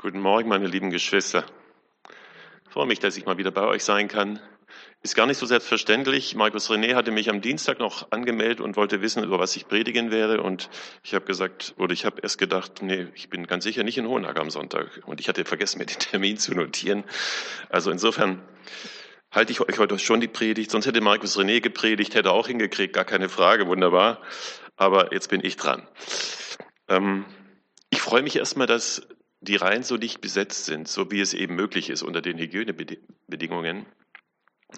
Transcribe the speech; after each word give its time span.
Guten 0.00 0.20
Morgen, 0.20 0.48
meine 0.48 0.68
lieben 0.68 0.90
Geschwister. 0.90 1.44
Ich 2.64 2.72
freue 2.72 2.86
mich, 2.86 3.00
dass 3.00 3.16
ich 3.16 3.26
mal 3.26 3.36
wieder 3.36 3.50
bei 3.50 3.66
euch 3.66 3.82
sein 3.82 4.06
kann. 4.06 4.38
Ist 5.02 5.16
gar 5.16 5.26
nicht 5.26 5.38
so 5.38 5.44
selbstverständlich. 5.44 6.36
Markus 6.36 6.70
René 6.70 6.94
hatte 6.94 7.10
mich 7.10 7.28
am 7.28 7.40
Dienstag 7.40 7.80
noch 7.80 8.12
angemeldet 8.12 8.60
und 8.60 8.76
wollte 8.76 9.02
wissen, 9.02 9.24
über 9.24 9.40
was 9.40 9.56
ich 9.56 9.66
predigen 9.66 10.12
werde. 10.12 10.40
Und 10.40 10.70
ich 11.02 11.14
habe 11.14 11.24
gesagt, 11.24 11.74
oder 11.78 11.92
ich 11.92 12.04
habe 12.04 12.20
erst 12.22 12.38
gedacht, 12.38 12.80
nee, 12.80 13.08
ich 13.16 13.28
bin 13.28 13.48
ganz 13.48 13.64
sicher 13.64 13.82
nicht 13.82 13.98
in 13.98 14.06
Hohenacker 14.06 14.40
am 14.40 14.50
Sonntag. 14.50 15.02
Und 15.04 15.18
ich 15.18 15.28
hatte 15.28 15.44
vergessen, 15.44 15.80
mir 15.80 15.86
den 15.86 15.98
Termin 15.98 16.38
zu 16.38 16.54
notieren. 16.54 17.02
Also 17.68 17.90
insofern 17.90 18.40
halte 19.32 19.50
ich 19.50 19.60
euch 19.60 19.80
heute 19.80 19.98
schon 19.98 20.20
die 20.20 20.28
Predigt. 20.28 20.70
Sonst 20.70 20.86
hätte 20.86 21.00
Markus 21.00 21.36
René 21.36 21.60
gepredigt, 21.60 22.14
hätte 22.14 22.30
auch 22.30 22.46
hingekriegt, 22.46 22.94
gar 22.94 23.04
keine 23.04 23.28
Frage, 23.28 23.66
wunderbar. 23.66 24.22
Aber 24.76 25.12
jetzt 25.12 25.28
bin 25.28 25.44
ich 25.44 25.56
dran. 25.56 25.88
Ähm, 26.86 27.24
ich 27.90 28.00
freue 28.00 28.22
mich 28.22 28.36
erstmal, 28.36 28.68
dass 28.68 29.02
die 29.40 29.56
Reihen 29.56 29.82
so 29.82 29.96
dicht 29.96 30.20
besetzt 30.20 30.64
sind, 30.64 30.88
so 30.88 31.10
wie 31.10 31.20
es 31.20 31.34
eben 31.34 31.54
möglich 31.54 31.90
ist 31.90 32.02
unter 32.02 32.20
den 32.20 32.38
Hygienebedingungen, 32.38 33.86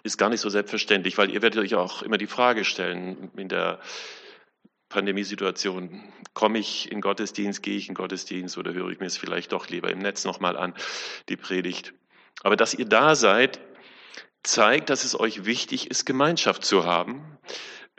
ist 0.02 0.18
gar 0.18 0.28
nicht 0.28 0.40
so 0.40 0.50
selbstverständlich, 0.50 1.18
weil 1.18 1.30
ihr 1.30 1.42
werdet 1.42 1.60
euch 1.60 1.74
auch 1.74 2.02
immer 2.02 2.18
die 2.18 2.26
Frage 2.26 2.64
stellen 2.64 3.30
in 3.36 3.48
der 3.48 3.80
Pandemiesituation, 4.88 6.02
komme 6.34 6.58
ich 6.58 6.90
in 6.90 7.00
Gottesdienst, 7.00 7.62
gehe 7.62 7.76
ich 7.76 7.88
in 7.88 7.94
Gottesdienst 7.94 8.58
oder 8.58 8.72
höre 8.72 8.90
ich 8.90 9.00
mir 9.00 9.06
es 9.06 9.16
vielleicht 9.16 9.52
doch 9.52 9.68
lieber 9.68 9.90
im 9.90 9.98
Netz 9.98 10.24
nochmal 10.24 10.56
an, 10.56 10.74
die 11.28 11.36
Predigt. 11.36 11.94
Aber 12.42 12.56
dass 12.56 12.74
ihr 12.74 12.86
da 12.86 13.14
seid, 13.14 13.60
zeigt, 14.42 14.90
dass 14.90 15.04
es 15.04 15.18
euch 15.18 15.44
wichtig 15.44 15.90
ist, 15.90 16.06
Gemeinschaft 16.06 16.64
zu 16.64 16.84
haben, 16.84 17.38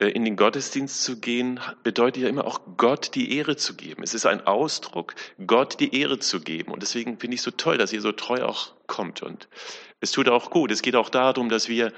in 0.08 0.26
den 0.26 0.36
Gottesdienst 0.36 1.04
zu 1.04 1.20
gehen, 1.20 1.60
bedeutet 1.84 2.23
ja 2.23 2.30
immer 2.30 2.46
auch 2.46 2.62
Gott 2.78 3.14
die 3.14 3.38
Ehre 3.38 3.55
zu 3.55 3.76
geben. 3.76 4.02
Es 4.02 4.14
ist 4.14 4.26
ein 4.26 4.48
Ausdruck, 4.48 5.14
Gott 5.46 5.80
die 5.80 6.00
Ehre 6.00 6.18
zu 6.18 6.41
geben. 6.41 6.72
Und 6.72 6.82
deswegen 6.82 7.20
finde 7.20 7.36
ich 7.36 7.41
so 7.41 7.52
toll, 7.52 7.77
dass 7.77 7.94
ihr 7.94 8.02
so 8.02 8.12
treu 8.12 8.44
auch 8.44 8.74
kommt. 8.88 9.22
Und 9.22 9.48
es 10.00 10.12
tut 10.12 10.27
auch 10.27 10.50
gut. 10.50 10.72
Es 10.72 10.82
geht 10.82 10.96
auch 10.96 11.10
darum, 11.10 11.49
dass 11.49 11.70
wir 11.70 11.94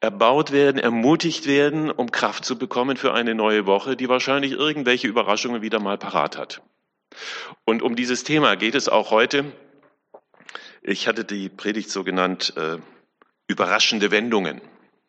erbaut 0.00 0.50
werden, 0.50 0.78
ermutigt 0.78 1.46
werden, 1.46 1.92
um 1.92 2.10
Kraft 2.10 2.44
zu 2.44 2.58
bekommen 2.58 2.96
für 2.96 3.14
eine 3.14 3.36
neue 3.36 3.66
Woche, 3.66 3.96
die 3.96 4.08
wahrscheinlich 4.08 4.52
irgendwelche 4.52 5.06
Überraschungen 5.06 5.62
wieder 5.62 5.78
mal 5.78 5.98
parat 5.98 6.36
hat. 6.36 6.60
Und 7.64 7.82
um 7.82 7.94
dieses 7.94 8.24
Thema 8.24 8.56
geht 8.56 8.74
es 8.74 8.88
auch 8.88 9.12
heute. 9.12 9.44
Ich 10.82 11.06
hatte 11.06 11.24
die 11.24 11.48
Predigt 11.48 11.88
so 11.88 12.02
genannt, 12.02 12.52
äh, 12.56 12.78
überraschende 13.46 14.10
Wendungen. 14.10 14.60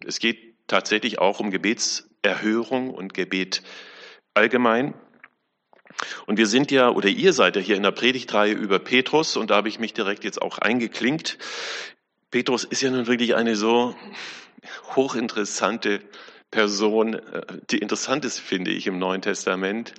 Es 0.05 0.19
geht 0.19 0.52
tatsächlich 0.67 1.19
auch 1.19 1.39
um 1.39 1.51
Gebetserhörung 1.51 2.89
und 2.89 3.13
Gebet 3.13 3.63
allgemein. 4.33 4.93
Und 6.25 6.37
wir 6.37 6.47
sind 6.47 6.71
ja, 6.71 6.89
oder 6.89 7.09
ihr 7.09 7.33
seid 7.33 7.55
ja 7.55 7.61
hier 7.61 7.75
in 7.75 7.83
der 7.83 7.91
Predigtreihe 7.91 8.53
über 8.53 8.79
Petrus 8.79 9.37
und 9.37 9.51
da 9.51 9.55
habe 9.55 9.69
ich 9.69 9.79
mich 9.79 9.93
direkt 9.93 10.23
jetzt 10.23 10.41
auch 10.41 10.57
eingeklinkt. 10.57 11.37
Petrus 12.31 12.63
ist 12.63 12.81
ja 12.81 12.89
nun 12.89 13.07
wirklich 13.07 13.35
eine 13.35 13.55
so 13.55 13.95
hochinteressante 14.95 16.01
Person, 16.53 17.15
äh, 17.15 17.41
die 17.71 17.79
interessant 17.79 18.25
ist, 18.25 18.39
finde 18.39 18.71
ich, 18.71 18.87
im 18.87 18.99
Neuen 18.99 19.21
Testament, 19.21 19.93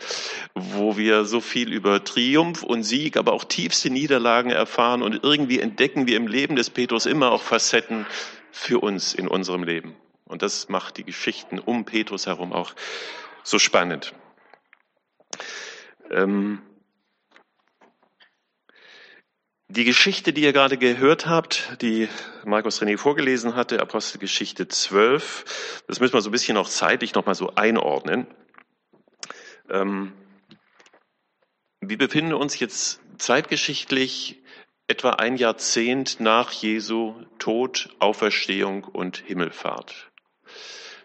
wo 0.54 0.96
wir 0.96 1.24
so 1.24 1.40
viel 1.40 1.72
über 1.72 2.04
Triumph 2.04 2.62
und 2.62 2.84
Sieg, 2.84 3.16
aber 3.16 3.32
auch 3.32 3.44
tiefste 3.44 3.90
Niederlagen 3.90 4.50
erfahren 4.50 5.02
und 5.02 5.22
irgendwie 5.22 5.58
entdecken 5.58 6.06
wir 6.06 6.16
im 6.16 6.28
Leben 6.28 6.56
des 6.56 6.70
Petrus 6.70 7.06
immer 7.06 7.32
auch 7.32 7.42
Facetten 7.42 8.06
für 8.52 8.78
uns 8.78 9.14
in 9.14 9.26
unserem 9.26 9.64
Leben. 9.64 9.96
Und 10.24 10.42
das 10.42 10.68
macht 10.68 10.96
die 10.96 11.04
Geschichten 11.04 11.58
um 11.58 11.84
Petrus 11.84 12.26
herum 12.26 12.52
auch 12.52 12.74
so 13.42 13.58
spannend. 13.58 14.14
Ähm 16.10 16.62
die 19.68 19.84
Geschichte, 19.84 20.32
die 20.32 20.42
ihr 20.42 20.52
gerade 20.52 20.78
gehört 20.78 21.26
habt, 21.26 21.80
die 21.82 22.08
Markus 22.44 22.80
René 22.80 22.96
vorgelesen 22.96 23.54
hatte, 23.54 23.80
Apostelgeschichte 23.80 24.68
12, 24.68 25.82
das 25.88 26.00
müssen 26.00 26.14
wir 26.14 26.20
so 26.20 26.28
ein 26.30 26.32
bisschen 26.32 26.56
auch 26.56 26.68
zeitlich 26.68 27.14
nochmal 27.14 27.34
so 27.34 27.54
einordnen. 27.54 28.26
Ähm 29.68 30.12
wir 31.80 31.98
befinden 31.98 32.32
uns 32.32 32.58
jetzt 32.58 33.02
zeitgeschichtlich 33.18 34.42
etwa 34.86 35.10
ein 35.10 35.36
Jahrzehnt 35.36 36.18
nach 36.18 36.50
Jesu 36.52 37.14
Tod, 37.38 37.90
Auferstehung 37.98 38.84
und 38.84 39.18
Himmelfahrt 39.18 40.10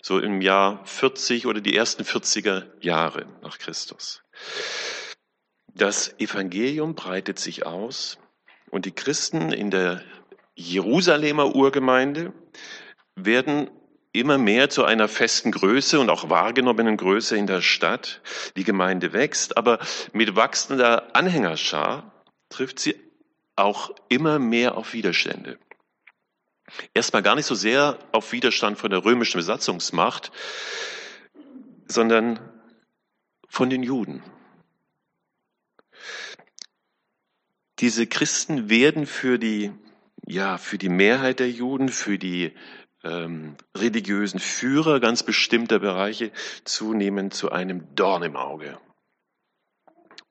so 0.01 0.19
im 0.19 0.41
Jahr 0.41 0.85
40 0.85 1.45
oder 1.45 1.61
die 1.61 1.75
ersten 1.75 2.03
40er 2.03 2.65
Jahre 2.81 3.25
nach 3.41 3.57
Christus. 3.57 4.23
Das 5.73 6.19
Evangelium 6.19 6.95
breitet 6.95 7.39
sich 7.39 7.65
aus 7.65 8.17
und 8.69 8.85
die 8.85 8.91
Christen 8.91 9.51
in 9.51 9.71
der 9.71 10.03
Jerusalemer 10.55 11.55
Urgemeinde 11.55 12.33
werden 13.15 13.69
immer 14.11 14.37
mehr 14.37 14.69
zu 14.69 14.83
einer 14.85 15.07
festen 15.07 15.51
Größe 15.51 15.99
und 15.99 16.09
auch 16.09 16.29
wahrgenommenen 16.29 16.97
Größe 16.97 17.37
in 17.37 17.47
der 17.47 17.61
Stadt. 17.61 18.21
Die 18.55 18.63
Gemeinde 18.63 19.13
wächst, 19.13 19.57
aber 19.57 19.79
mit 20.13 20.35
wachsender 20.35 21.15
Anhängerschar 21.15 22.23
trifft 22.49 22.79
sie 22.79 22.95
auch 23.55 23.91
immer 24.07 24.39
mehr 24.39 24.77
auf 24.77 24.93
Widerstände 24.93 25.59
erstmal 26.93 27.23
gar 27.23 27.35
nicht 27.35 27.45
so 27.45 27.55
sehr 27.55 27.97
auf 28.11 28.31
Widerstand 28.31 28.77
von 28.77 28.89
der 28.89 29.03
römischen 29.03 29.37
Besatzungsmacht, 29.37 30.31
sondern 31.87 32.39
von 33.47 33.69
den 33.69 33.83
Juden. 33.83 34.23
Diese 37.79 38.07
Christen 38.07 38.69
werden 38.69 39.05
für 39.05 39.39
die, 39.39 39.71
ja, 40.25 40.57
für 40.57 40.77
die 40.77 40.89
Mehrheit 40.89 41.39
der 41.39 41.49
Juden, 41.49 41.89
für 41.89 42.17
die 42.17 42.53
ähm, 43.03 43.55
religiösen 43.75 44.39
Führer 44.39 44.99
ganz 44.99 45.23
bestimmter 45.23 45.79
Bereiche 45.79 46.31
zunehmend 46.65 47.33
zu 47.33 47.51
einem 47.51 47.95
Dorn 47.95 48.23
im 48.23 48.35
Auge. 48.35 48.77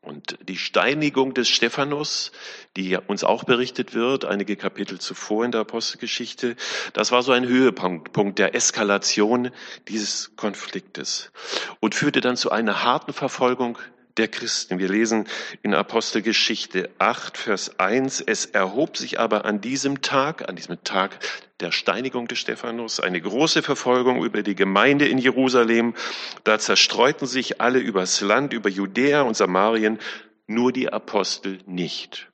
Und 0.09 0.39
die 0.49 0.57
Steinigung 0.57 1.35
des 1.35 1.51
Stephanus, 1.51 2.33
die 2.79 2.97
uns 2.97 3.25
auch 3.25 3.45
berichtet 3.45 3.93
wird, 3.93 4.25
einige 4.25 4.57
Kapitel 4.57 4.99
zuvor 4.99 5.45
in 5.45 5.53
der 5.53 5.61
Apostelgeschichte, 5.61 6.57
das 6.95 7.13
war 7.13 7.23
so 7.23 7.33
ein 7.33 7.47
Höhepunkt 7.47 8.39
der 8.39 8.55
Eskalation 8.55 9.51
dieses 9.87 10.35
Konfliktes 10.37 11.31
und 11.81 11.95
führte 11.95 12.23
dann 12.23 12.39
zu 12.39 12.51
einer 12.51 12.85
harten 12.85 13.13
Verfolgung 13.13 13.77
der 14.19 14.29
Christen. 14.29 14.79
Wir 14.79 14.89
lesen 14.89 15.27
in 15.63 15.75
Apostelgeschichte 15.75 16.91
8, 16.99 17.39
Vers 17.39 17.79
1, 17.79 18.21
es 18.21 18.47
erhob 18.47 18.97
sich 18.97 19.21
aber 19.21 19.45
an 19.45 19.61
diesem 19.61 20.03
Tag, 20.03 20.49
an 20.49 20.57
diesem 20.57 20.83
Tag 20.85 21.19
der 21.61 21.73
Steinigung 21.73 22.29
des 22.29 22.39
Stephanus, 22.39 23.01
eine 23.01 23.21
große 23.21 23.63
Verfolgung 23.63 24.25
über 24.25 24.43
die 24.43 24.55
Gemeinde 24.55 25.09
in 25.09 25.19
Jerusalem. 25.19 25.95
Da 26.45 26.59
zerstreuten 26.59 27.27
sich 27.27 27.61
alle 27.61 27.79
übers 27.79 28.21
Land, 28.21 28.53
über 28.53 28.69
Judäa 28.69 29.23
und 29.23 29.37
Samarien, 29.37 29.99
nur 30.47 30.73
die 30.73 30.93
Apostel 30.93 31.59
nicht. 31.67 32.31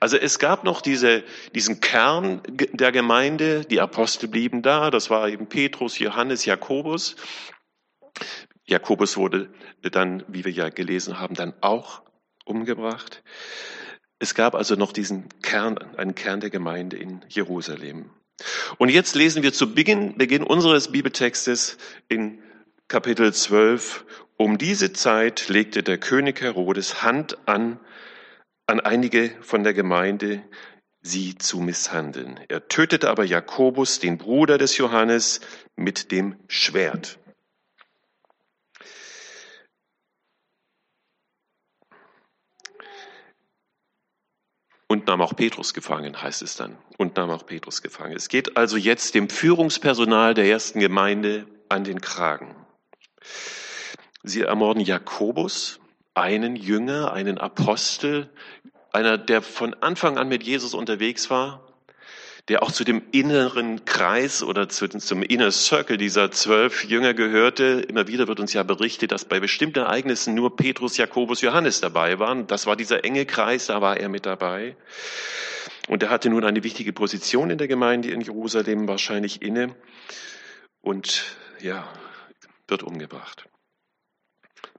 Also 0.00 0.16
es 0.16 0.38
gab 0.38 0.64
noch 0.64 0.80
diese, 0.80 1.22
diesen 1.54 1.80
Kern 1.80 2.42
der 2.48 2.90
Gemeinde, 2.90 3.64
die 3.64 3.80
Apostel 3.80 4.28
blieben 4.28 4.62
da, 4.62 4.90
das 4.90 5.10
war 5.10 5.28
eben 5.28 5.46
Petrus, 5.46 5.98
Johannes, 5.98 6.44
Jakobus. 6.44 7.16
Jakobus 8.72 9.16
wurde 9.16 9.48
dann, 9.82 10.24
wie 10.28 10.44
wir 10.44 10.52
ja 10.52 10.70
gelesen 10.70 11.20
haben, 11.20 11.34
dann 11.34 11.54
auch 11.60 12.02
umgebracht. 12.44 13.22
Es 14.18 14.34
gab 14.34 14.54
also 14.54 14.74
noch 14.76 14.92
diesen 14.92 15.28
Kern, 15.42 15.78
einen 15.96 16.14
Kern 16.14 16.40
der 16.40 16.50
Gemeinde 16.50 16.96
in 16.96 17.24
Jerusalem. 17.28 18.10
Und 18.78 18.88
jetzt 18.88 19.14
lesen 19.14 19.42
wir 19.42 19.52
zu 19.52 19.74
Beginn, 19.74 20.16
Beginn 20.16 20.42
unseres 20.42 20.90
Bibeltextes 20.90 21.76
in 22.08 22.42
Kapitel 22.88 23.32
12. 23.32 24.04
Um 24.36 24.58
diese 24.58 24.92
Zeit 24.92 25.48
legte 25.48 25.82
der 25.82 25.98
König 25.98 26.40
Herodes 26.40 27.02
Hand 27.02 27.36
an, 27.46 27.78
an 28.66 28.80
einige 28.80 29.30
von 29.40 29.64
der 29.64 29.74
Gemeinde, 29.74 30.42
sie 31.02 31.36
zu 31.36 31.60
misshandeln. 31.60 32.40
Er 32.48 32.68
tötete 32.68 33.10
aber 33.10 33.24
Jakobus, 33.24 33.98
den 33.98 34.18
Bruder 34.18 34.56
des 34.56 34.78
Johannes, 34.78 35.40
mit 35.76 36.10
dem 36.10 36.36
Schwert. 36.48 37.18
Und 44.92 45.06
nahm 45.06 45.22
auch 45.22 45.34
Petrus 45.34 45.72
gefangen, 45.72 46.20
heißt 46.20 46.42
es 46.42 46.54
dann. 46.54 46.76
Und 46.98 47.16
nahm 47.16 47.30
auch 47.30 47.46
Petrus 47.46 47.80
gefangen. 47.80 48.14
Es 48.14 48.28
geht 48.28 48.58
also 48.58 48.76
jetzt 48.76 49.14
dem 49.14 49.30
Führungspersonal 49.30 50.34
der 50.34 50.44
ersten 50.44 50.80
Gemeinde 50.80 51.46
an 51.70 51.82
den 51.82 52.02
Kragen. 52.02 52.54
Sie 54.22 54.42
ermorden 54.42 54.82
Jakobus, 54.82 55.80
einen 56.12 56.56
Jünger, 56.56 57.10
einen 57.14 57.38
Apostel, 57.38 58.28
einer, 58.92 59.16
der 59.16 59.40
von 59.40 59.72
Anfang 59.72 60.18
an 60.18 60.28
mit 60.28 60.42
Jesus 60.42 60.74
unterwegs 60.74 61.30
war, 61.30 61.71
der 62.48 62.62
auch 62.62 62.72
zu 62.72 62.84
dem 62.84 63.02
inneren 63.12 63.84
Kreis 63.84 64.42
oder 64.42 64.68
zu, 64.68 64.88
zum 64.88 65.22
Inner 65.22 65.52
Circle 65.52 65.96
dieser 65.96 66.32
zwölf 66.32 66.84
Jünger 66.84 67.14
gehörte. 67.14 67.84
Immer 67.88 68.08
wieder 68.08 68.26
wird 68.26 68.40
uns 68.40 68.52
ja 68.52 68.64
berichtet, 68.64 69.12
dass 69.12 69.24
bei 69.24 69.38
bestimmten 69.38 69.78
Ereignissen 69.78 70.34
nur 70.34 70.56
Petrus, 70.56 70.96
Jakobus, 70.96 71.40
Johannes 71.40 71.80
dabei 71.80 72.18
waren. 72.18 72.48
Das 72.48 72.66
war 72.66 72.74
dieser 72.74 73.04
enge 73.04 73.26
Kreis, 73.26 73.66
da 73.66 73.80
war 73.80 73.96
er 73.96 74.08
mit 74.08 74.26
dabei. 74.26 74.76
Und 75.88 76.02
er 76.02 76.10
hatte 76.10 76.30
nun 76.30 76.44
eine 76.44 76.64
wichtige 76.64 76.92
Position 76.92 77.50
in 77.50 77.58
der 77.58 77.68
Gemeinde 77.68 78.10
in 78.10 78.20
Jerusalem 78.20 78.88
wahrscheinlich 78.88 79.42
inne 79.42 79.74
und 80.80 81.36
ja, 81.60 81.88
wird 82.66 82.82
umgebracht. 82.82 83.46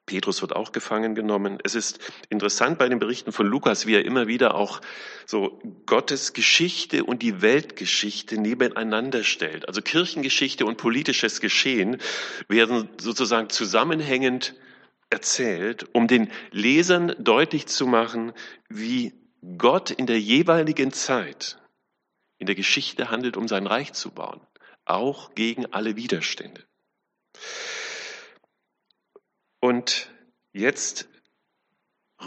Petrus 0.06 0.42
wird 0.42 0.56
auch 0.56 0.72
gefangen 0.72 1.16
genommen. 1.16 1.60
Es 1.64 1.76
ist 1.76 2.00
interessant 2.30 2.78
bei 2.78 2.90
den 2.90 3.00
Berichten 3.00 3.32
von 3.32 3.48
Lukas, 3.48 3.86
wie 3.88 3.96
er 3.96 4.04
immer 4.04 4.28
wieder 4.28 4.56
auch 4.56 4.82
so 5.26 5.62
Gottes 5.86 6.34
Geschichte 6.34 7.06
und 7.06 7.22
die 7.22 7.42
Weltgeschichte 7.42 8.38
nebeneinander 8.38 9.24
stellt. 9.24 9.68
Also 9.68 9.82
Kirchengeschichte 9.82 10.66
und 10.66 10.78
politisches 10.78 11.40
Geschehen 11.40 11.98
werden 12.50 12.90
sozusagen 13.00 13.50
zusammenhängend 13.50 14.56
erzählt, 15.10 15.88
um 15.94 16.08
den 16.08 16.32
Lesern 16.52 17.16
deutlich 17.20 17.68
zu 17.68 17.88
machen, 17.88 18.34
wie 18.68 19.14
Gott 19.58 19.92
in 19.92 20.06
der 20.06 20.20
jeweiligen 20.20 20.92
Zeit 20.92 21.60
in 22.40 22.48
der 22.48 22.56
Geschichte 22.56 23.10
handelt, 23.10 23.38
um 23.38 23.48
sein 23.48 23.68
Reich 23.68 23.94
zu 23.94 24.12
bauen, 24.12 24.42
auch 24.86 25.34
gegen 25.36 25.66
alle 25.68 25.96
Widerstände. 25.96 26.66
Und 29.64 30.10
jetzt 30.52 31.08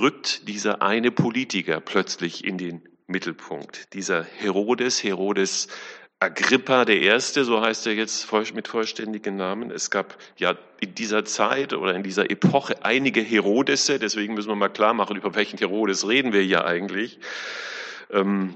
rückt 0.00 0.48
dieser 0.48 0.80
eine 0.80 1.10
Politiker 1.10 1.82
plötzlich 1.82 2.46
in 2.46 2.56
den 2.56 2.88
Mittelpunkt. 3.08 3.92
Dieser 3.92 4.24
Herodes, 4.24 5.04
Herodes 5.04 5.68
Agrippa 6.18 6.86
der 6.86 7.02
Erste, 7.02 7.44
so 7.44 7.60
heißt 7.60 7.88
er 7.88 7.92
jetzt 7.92 8.32
mit 8.54 8.68
vollständigen 8.68 9.36
Namen. 9.36 9.70
Es 9.70 9.90
gab 9.90 10.16
ja 10.38 10.56
in 10.80 10.94
dieser 10.94 11.26
Zeit 11.26 11.74
oder 11.74 11.94
in 11.94 12.02
dieser 12.02 12.30
Epoche 12.30 12.82
einige 12.86 13.20
Herodese, 13.20 13.98
deswegen 13.98 14.32
müssen 14.32 14.48
wir 14.48 14.56
mal 14.56 14.70
klar 14.70 14.94
machen, 14.94 15.18
über 15.18 15.34
welchen 15.34 15.58
Herodes 15.58 16.08
reden 16.08 16.32
wir 16.32 16.40
hier 16.40 16.64
eigentlich. 16.64 17.18
Ähm, 18.10 18.54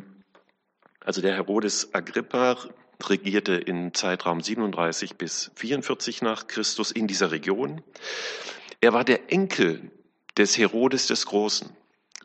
also 1.00 1.20
der 1.20 1.34
Herodes 1.34 1.92
Agrippa 1.92 2.56
regierte 3.06 3.56
im 3.56 3.92
Zeitraum 3.92 4.40
37 4.40 5.16
bis 5.16 5.50
44 5.56 6.22
nach 6.22 6.46
Christus 6.46 6.90
in 6.92 7.06
dieser 7.06 7.30
Region. 7.30 7.82
Er 8.80 8.92
war 8.92 9.04
der 9.04 9.30
Enkel 9.30 9.90
des 10.36 10.56
Herodes 10.56 11.06
des 11.06 11.26
Großen, 11.26 11.70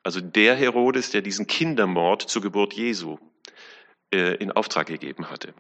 also 0.04 0.22
der 0.22 0.56
Herodes, 0.56 1.12
der 1.12 1.22
diesen 1.22 1.48
Kindermord 1.48 2.22
zur 2.22 2.42
Geburt 2.42 2.74
Jesu 2.74 3.18
äh, 4.14 4.36
in 4.36 4.52
Auftrag 4.52 4.88
gegeben 4.88 5.30
hatte. 5.30 5.54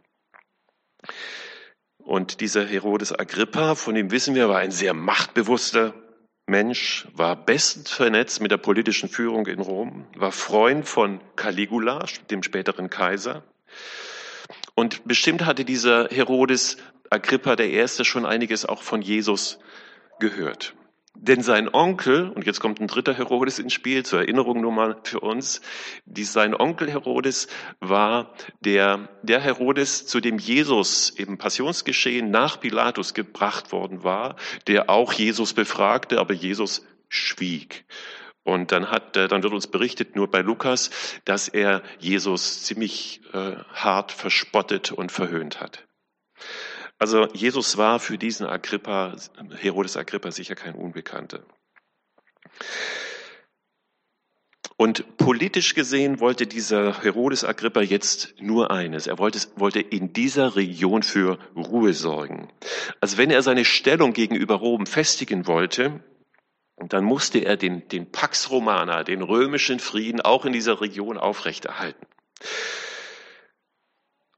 Und 1.97 2.39
dieser 2.39 2.65
Herodes 2.65 3.17
Agrippa, 3.17 3.75
von 3.75 3.95
dem 3.95 4.11
wissen 4.11 4.35
wir, 4.35 4.47
war 4.47 4.59
ein 4.59 4.71
sehr 4.71 4.93
machtbewusster 4.93 5.93
Mensch, 6.47 7.07
war 7.13 7.35
bestens 7.35 7.89
vernetzt 7.91 8.39
mit 8.39 8.51
der 8.51 8.57
politischen 8.57 9.09
Führung 9.09 9.47
in 9.47 9.59
Rom, 9.59 10.05
war 10.15 10.31
Freund 10.31 10.87
von 10.87 11.19
Caligula, 11.35 12.05
dem 12.29 12.43
späteren 12.43 12.91
Kaiser. 12.91 13.43
Und 14.75 15.05
bestimmt 15.05 15.45
hatte 15.45 15.65
dieser 15.65 16.09
Herodes 16.09 16.77
Agrippa 17.09 17.55
Erste 17.55 18.05
schon 18.05 18.25
einiges 18.25 18.65
auch 18.65 18.83
von 18.83 19.01
Jesus 19.01 19.57
gehört. 20.19 20.75
Denn 21.15 21.41
sein 21.41 21.73
Onkel, 21.73 22.29
und 22.29 22.45
jetzt 22.45 22.59
kommt 22.59 22.79
ein 22.81 22.87
dritter 22.87 23.13
Herodes 23.13 23.59
ins 23.59 23.73
Spiel, 23.73 24.03
zur 24.03 24.19
Erinnerung 24.19 24.61
nur 24.61 24.71
mal 24.71 24.97
für 25.03 25.21
uns, 25.21 25.61
die, 26.05 26.23
sein 26.23 26.53
Onkel 26.53 26.91
Herodes 26.91 27.47
war 27.79 28.33
der, 28.59 29.09
der 29.23 29.39
Herodes, 29.39 30.05
zu 30.05 30.19
dem 30.19 30.37
Jesus 30.37 31.09
im 31.09 31.37
Passionsgeschehen 31.37 32.29
nach 32.29 32.59
Pilatus 32.59 33.13
gebracht 33.13 33.71
worden 33.71 34.03
war, 34.03 34.35
der 34.67 34.89
auch 34.89 35.13
Jesus 35.13 35.53
befragte, 35.53 36.19
aber 36.19 36.33
Jesus 36.33 36.85
schwieg. 37.07 37.85
Und 38.43 38.71
dann 38.71 38.91
hat, 38.91 39.15
dann 39.15 39.41
wird 39.41 39.53
uns 39.53 39.67
berichtet, 39.67 40.15
nur 40.15 40.29
bei 40.29 40.41
Lukas, 40.41 40.91
dass 41.25 41.47
er 41.47 41.81
Jesus 41.97 42.63
ziemlich 42.63 43.21
äh, 43.33 43.55
hart 43.73 44.11
verspottet 44.11 44.91
und 44.91 45.11
verhöhnt 45.11 45.59
hat. 45.59 45.87
Also 46.97 47.27
Jesus 47.33 47.77
war 47.77 47.99
für 47.99 48.17
diesen 48.17 48.47
Agrippa, 48.47 49.15
Herodes 49.57 49.97
Agrippa 49.97 50.31
sicher 50.31 50.55
kein 50.55 50.75
Unbekannter. 50.75 51.43
Und 54.77 55.17
politisch 55.17 55.73
gesehen 55.73 56.19
wollte 56.19 56.47
dieser 56.47 57.01
Herodes 57.01 57.45
Agrippa 57.45 57.81
jetzt 57.81 58.35
nur 58.41 58.71
eines. 58.71 59.07
Er 59.07 59.17
wollte, 59.19 59.39
wollte 59.55 59.79
in 59.79 60.11
dieser 60.11 60.57
Region 60.57 61.01
für 61.01 61.39
Ruhe 61.55 61.93
sorgen. 61.93 62.49
Also 62.99 63.17
wenn 63.17 63.31
er 63.31 63.41
seine 63.41 63.63
Stellung 63.63 64.11
gegenüber 64.11 64.55
Rom 64.55 64.85
festigen 64.85 65.47
wollte, 65.47 66.03
dann 66.77 67.05
musste 67.05 67.39
er 67.39 67.55
den, 67.55 67.87
den 67.87 68.11
Pax 68.11 68.49
Romana, 68.49 69.03
den 69.03 69.21
römischen 69.21 69.79
Frieden 69.79 70.19
auch 70.19 70.43
in 70.43 70.51
dieser 70.51 70.81
Region 70.81 71.17
aufrechterhalten. 71.17 72.05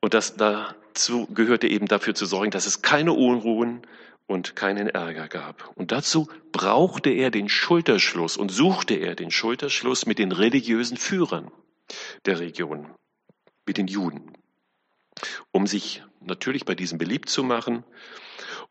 Und 0.01 0.13
das, 0.13 0.35
dazu 0.97 1.27
gehörte 1.27 1.67
eben 1.67 1.87
dafür 1.87 2.15
zu 2.15 2.25
sorgen, 2.25 2.49
dass 2.49 2.65
es 2.65 2.81
keine 2.81 3.13
Unruhen 3.13 3.85
und 4.25 4.55
keinen 4.55 4.89
Ärger 4.89 5.27
gab. 5.27 5.71
Und 5.75 5.91
dazu 5.91 6.27
brauchte 6.51 7.11
er 7.11 7.29
den 7.29 7.49
Schulterschluss 7.49 8.35
und 8.35 8.49
suchte 8.49 8.95
er 8.95 9.13
den 9.13 9.29
Schulterschluss 9.29 10.07
mit 10.07 10.17
den 10.17 10.31
religiösen 10.31 10.97
Führern 10.97 11.51
der 12.25 12.39
Region, 12.39 12.87
mit 13.67 13.77
den 13.77 13.85
Juden, 13.87 14.33
um 15.51 15.67
sich 15.67 16.03
natürlich 16.19 16.65
bei 16.65 16.73
diesem 16.73 16.97
beliebt 16.97 17.29
zu 17.29 17.43
machen. 17.43 17.83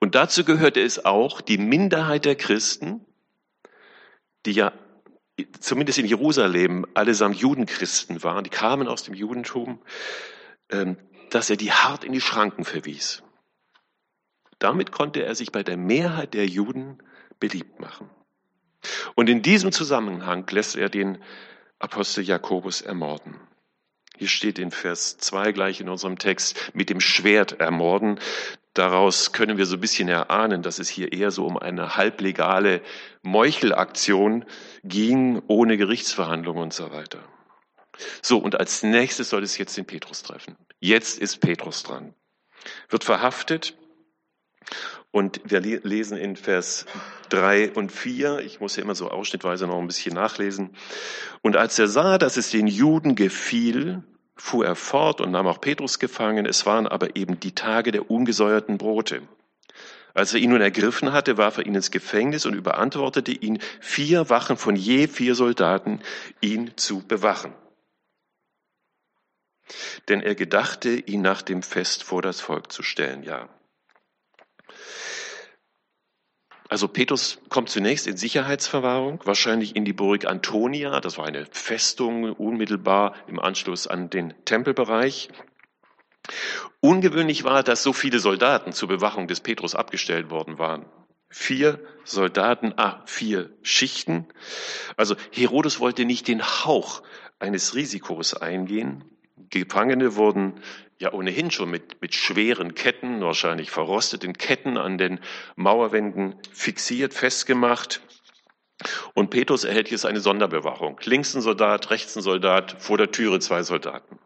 Und 0.01 0.17
dazu 0.17 0.45
gehörte 0.45 0.81
es 0.81 1.05
auch, 1.05 1.41
die 1.41 1.59
Minderheit 1.59 2.25
der 2.25 2.35
Christen, 2.35 3.07
die 4.47 4.53
ja 4.53 4.73
zumindest 5.61 5.99
in 6.01 6.07
Jerusalem 6.07 6.87
allesamt 6.95 7.37
Judenchristen 7.37 8.25
waren, 8.25 8.43
die 8.43 8.51
kamen 8.51 8.89
aus 8.89 9.05
dem 9.05 9.15
Judentum, 9.15 9.81
ähm, 10.71 10.97
dass 11.31 11.51
er 11.51 11.57
die 11.57 11.73
hart 11.73 12.05
in 12.05 12.13
die 12.13 12.21
Schranken 12.21 12.65
verwies. 12.65 13.23
Damit 14.59 14.93
konnte 14.93 15.25
er 15.25 15.35
sich 15.35 15.53
bei 15.53 15.63
der 15.63 15.77
Mehrheit 15.77 16.35
der 16.35 16.47
Juden 16.47 16.99
beliebt 17.39 17.81
machen. 17.81 18.09
Und 19.15 19.29
in 19.29 19.43
diesem 19.43 19.73
Zusammenhang 19.73 20.47
lässt 20.51 20.77
er 20.77 20.89
den 20.89 21.19
Apostel 21.79 22.25
Jakobus 22.25 22.81
ermorden. 22.81 23.37
Hier 24.17 24.29
steht 24.29 24.59
in 24.59 24.71
Vers 24.71 25.19
2 25.19 25.53
gleich 25.53 25.81
in 25.81 25.91
unserem 25.91 26.19
Text 26.19 26.71
mit 26.73 26.89
dem 26.89 27.01
Schwert 27.01 27.61
ermorden. 27.61 28.19
Daraus 28.73 29.33
können 29.33 29.59
wir 29.59 29.67
so 29.67 29.77
ein 29.77 29.81
bisschen 29.81 30.09
erahnen, 30.09 30.63
dass 30.63 30.79
es 30.79 30.89
hier 30.89 31.13
eher 31.13 31.31
so 31.31 31.45
um 31.45 31.59
eine 31.59 31.97
halblegale 31.97 32.81
Meuchelaktion 33.23 34.47
ging, 34.85 35.43
ohne 35.49 35.77
Gerichtsverhandlungen 35.77 36.63
und 36.63 36.73
so 36.73 36.93
weiter. 36.93 37.21
So, 38.23 38.39
und 38.39 38.59
als 38.59 38.83
nächstes 38.83 39.31
soll 39.31 39.43
es 39.43 39.59
jetzt 39.59 39.77
den 39.77 39.87
Petrus 39.87 40.23
treffen. 40.23 40.57
Jetzt 40.81 41.19
ist 41.19 41.41
Petrus 41.41 41.83
dran. 41.83 42.15
Wird 42.89 43.05
verhaftet 43.05 43.77
und 45.11 45.41
wir 45.45 45.61
lesen 45.61 46.19
in 46.19 46.37
Vers 46.37 46.85
drei 47.29 47.71
und 47.71 47.91
vier. 47.91 48.41
ich 48.41 48.61
muss 48.61 48.77
ja 48.77 48.83
immer 48.83 48.95
so 48.95 49.11
ausschnittweise 49.11 49.67
noch 49.67 49.79
ein 49.79 49.87
bisschen 49.87 50.15
nachlesen. 50.15 50.77
Und 51.43 51.57
als 51.57 51.79
er 51.79 51.89
sah, 51.89 52.19
dass 52.19 52.37
es 52.37 52.51
den 52.51 52.67
Juden 52.67 53.15
gefiel, 53.15 54.03
fuhr 54.37 54.67
er 54.67 54.77
fort 54.77 55.21
und 55.21 55.31
nahm 55.31 55.47
auch 55.47 55.61
Petrus 55.61 55.99
gefangen. 55.99 56.45
Es 56.45 56.67
waren 56.67 56.87
aber 56.87 57.17
eben 57.17 57.41
die 57.41 57.55
Tage 57.55 57.93
der 57.93 58.11
ungesäuerten 58.11 58.77
Brote. 58.77 59.23
Als 60.13 60.35
er 60.35 60.41
ihn 60.41 60.51
nun 60.51 60.61
ergriffen 60.61 61.13
hatte, 61.13 61.37
warf 61.39 61.59
er 61.59 61.67
ihn 61.67 61.75
ins 61.75 61.91
Gefängnis 61.91 62.45
und 62.47 62.55
überantwortete 62.55 63.33
ihn, 63.33 63.59
vier 63.81 64.29
Wachen 64.29 64.57
von 64.57 64.77
je 64.77 65.09
vier 65.09 65.35
Soldaten, 65.35 66.01
ihn 66.41 66.73
zu 66.77 67.07
bewachen 67.07 67.55
denn 70.09 70.21
er 70.21 70.35
gedachte, 70.35 70.91
ihn 70.91 71.23
nach 71.23 71.43
dem 71.43 71.63
Fest 71.63 72.05
vor 72.05 72.23
das 72.23 72.41
Volk 72.41 72.73
zu 72.73 72.83
stellen. 72.83 73.23
Ja. 73.23 73.49
Also 76.69 76.89
Petrus 76.89 77.39
kommt 77.49 77.69
zunächst 77.69 78.07
in 78.07 78.17
Sicherheitsverwahrung, 78.17 79.21
wahrscheinlich 79.25 79.77
in 79.77 79.85
die 79.85 79.93
Burg 79.93 80.25
Antonia. 80.25 81.01
Das 81.01 81.17
war 81.17 81.27
eine 81.27 81.47
Festung 81.53 82.33
unmittelbar 82.33 83.15
im 83.29 83.39
Anschluss 83.39 83.87
an 83.87 84.11
den 84.11 84.35
Tempelbereich. 84.45 85.29
Ungewöhnlich 86.81 87.45
war, 87.45 87.63
dass 87.63 87.85
so 87.85 87.93
viele 87.93 88.19
Soldaten 88.19 88.73
zur 88.73 88.89
Bewachung 88.89 89.29
des 89.29 89.41
Petrus 89.41 89.77
abgestellt 89.77 90.31
worden 90.31 90.59
waren. 90.59 90.87
Vier 91.29 91.81
Soldaten, 92.05 92.75
ah, 92.77 93.03
vier 93.07 93.51
Schichten. 93.63 94.27
Also 94.97 95.17
Herodes 95.31 95.79
wollte 95.79 96.05
nicht 96.05 96.27
den 96.27 96.43
Hauch 96.43 97.03
eines 97.39 97.75
Risikos 97.75 98.35
eingehen. 98.35 99.05
Gefangene 99.51 100.17
wurden 100.17 100.61
ja 100.99 101.13
ohnehin 101.13 101.51
schon 101.51 101.71
mit, 101.71 102.01
mit 102.01 102.15
schweren 102.15 102.75
Ketten, 102.75 103.21
wahrscheinlich 103.21 103.71
verrosteten 103.71 104.33
Ketten 104.33 104.79
an 104.79 104.99
den 104.99 105.21
Mauerwänden 105.57 106.37
fixiert, 106.53 107.13
festgemacht. 107.13 108.01
Und 109.15 109.31
Petrus 109.31 109.65
erhält 109.65 109.91
jetzt 109.91 110.07
eine 110.07 110.21
Sonderbewachung. 110.21 111.01
Links 111.05 111.35
ein 111.35 111.43
Soldat, 111.43 111.91
rechts 111.91 112.17
ein 112.17 112.23
Soldat, 112.23 112.77
vor 112.79 112.99
der 112.99 113.11
Türe 113.11 113.41
zwei 113.41 113.63
Soldaten. 113.63 114.19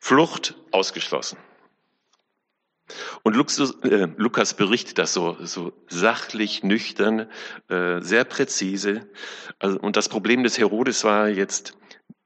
Flucht 0.00 0.54
ausgeschlossen. 0.70 1.38
Und 3.22 3.34
äh, 3.84 4.08
Lukas 4.16 4.54
berichtet 4.54 4.98
das 4.98 5.14
so, 5.14 5.36
so 5.40 5.72
sachlich, 5.88 6.62
nüchtern, 6.62 7.30
äh, 7.68 8.00
sehr 8.00 8.24
präzise. 8.24 9.08
Also, 9.58 9.78
und 9.78 9.96
das 9.96 10.08
Problem 10.08 10.44
des 10.44 10.58
Herodes 10.58 11.04
war 11.04 11.28
jetzt, 11.28 11.76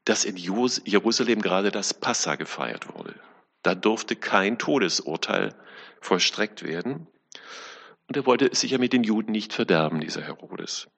dass 0.09 0.25
in 0.25 0.37
Jerusalem 0.37 1.43
gerade 1.43 1.71
das 1.71 1.93
Passa 1.93 2.37
gefeiert 2.37 2.95
wurde. 2.95 3.15
Da 3.63 3.75
durfte 3.75 4.17
kein 4.17 4.59
Todesurteil 4.59 5.55
vollstreckt 6.01 6.63
werden. 6.63 7.07
Und 8.07 8.17
er 8.17 8.25
wollte 8.25 8.55
sich 8.55 8.71
ja 8.71 8.79
mit 8.79 8.95
den 8.95 9.05
Juden 9.05 9.33
nicht 9.33 9.53
verderben, 9.53 10.01
dieser 10.01 10.23
Herodes. 10.23 10.89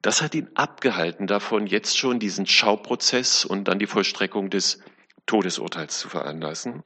Das 0.00 0.22
hat 0.22 0.34
ihn 0.34 0.50
abgehalten 0.56 1.28
davon, 1.28 1.68
jetzt 1.68 1.96
schon 1.96 2.18
diesen 2.18 2.46
Schauprozess 2.46 3.44
und 3.44 3.68
dann 3.68 3.78
die 3.78 3.86
Vollstreckung 3.86 4.50
des 4.50 4.80
Todesurteils 5.26 6.00
zu 6.00 6.08
veranlassen. 6.08 6.82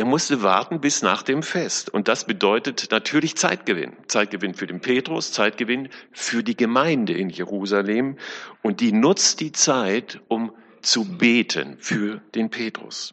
Er 0.00 0.06
musste 0.06 0.40
warten 0.40 0.80
bis 0.80 1.02
nach 1.02 1.22
dem 1.22 1.42
Fest. 1.42 1.90
Und 1.90 2.08
das 2.08 2.24
bedeutet 2.24 2.88
natürlich 2.90 3.36
Zeitgewinn. 3.36 3.92
Zeitgewinn 4.06 4.54
für 4.54 4.66
den 4.66 4.80
Petrus, 4.80 5.30
Zeitgewinn 5.30 5.90
für 6.10 6.42
die 6.42 6.56
Gemeinde 6.56 7.12
in 7.12 7.28
Jerusalem. 7.28 8.16
Und 8.62 8.80
die 8.80 8.92
nutzt 8.92 9.40
die 9.40 9.52
Zeit, 9.52 10.22
um 10.28 10.52
zu 10.80 11.04
beten 11.04 11.76
für 11.80 12.22
den 12.34 12.48
Petrus. 12.48 13.12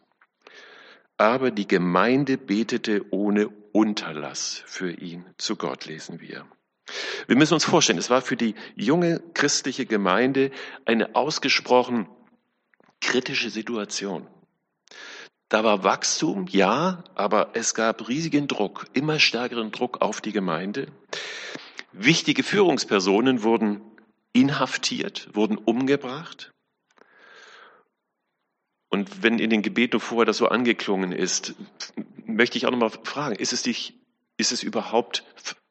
Aber 1.18 1.50
die 1.50 1.68
Gemeinde 1.68 2.38
betete 2.38 3.04
ohne 3.10 3.50
Unterlass 3.72 4.62
für 4.64 4.90
ihn 4.90 5.26
zu 5.36 5.56
Gott, 5.56 5.84
lesen 5.84 6.22
wir. 6.22 6.46
Wir 7.26 7.36
müssen 7.36 7.52
uns 7.52 7.66
vorstellen, 7.66 7.98
es 7.98 8.08
war 8.08 8.22
für 8.22 8.36
die 8.38 8.54
junge 8.76 9.20
christliche 9.34 9.84
Gemeinde 9.84 10.52
eine 10.86 11.14
ausgesprochen 11.16 12.08
kritische 13.02 13.50
Situation. 13.50 14.26
Da 15.48 15.64
war 15.64 15.82
Wachstum, 15.82 16.46
ja, 16.48 17.04
aber 17.14 17.50
es 17.54 17.74
gab 17.74 18.08
riesigen 18.08 18.48
Druck, 18.48 18.86
immer 18.92 19.18
stärkeren 19.18 19.72
Druck 19.72 20.02
auf 20.02 20.20
die 20.20 20.32
Gemeinde. 20.32 20.88
Wichtige 21.92 22.42
Führungspersonen 22.42 23.42
wurden 23.42 23.80
inhaftiert, 24.34 25.28
wurden 25.32 25.56
umgebracht. 25.56 26.52
Und 28.90 29.22
wenn 29.22 29.38
in 29.38 29.50
den 29.50 29.62
Gebeten 29.62 30.00
vorher 30.00 30.26
das 30.26 30.36
so 30.36 30.48
angeklungen 30.48 31.12
ist, 31.12 31.54
möchte 32.26 32.58
ich 32.58 32.66
auch 32.66 32.70
nochmal 32.70 32.90
fragen, 32.90 33.36
ist 33.36 33.52
es, 33.52 33.62
dich, 33.62 33.94
ist 34.36 34.52
es 34.52 34.62
überhaupt 34.62 35.24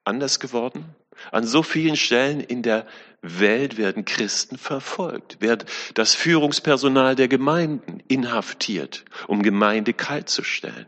anders 0.04 0.40
geworden? 0.40 0.96
An 1.32 1.46
so 1.46 1.64
vielen 1.64 1.96
Stellen 1.96 2.40
in 2.40 2.62
der 2.62 2.86
Welt 3.22 3.78
werden 3.78 4.06
Christen 4.06 4.58
verfolgt, 4.58 5.42
wird 5.42 5.66
das 5.96 6.14
Führungspersonal 6.14 7.16
der 7.16 7.28
Gemeinden 7.28 7.97
inhaftiert, 8.08 9.06
um 9.28 9.44
Gemeinde 9.44 9.94
kalt 9.94 10.30
zu 10.30 10.44
stellen. 10.44 10.88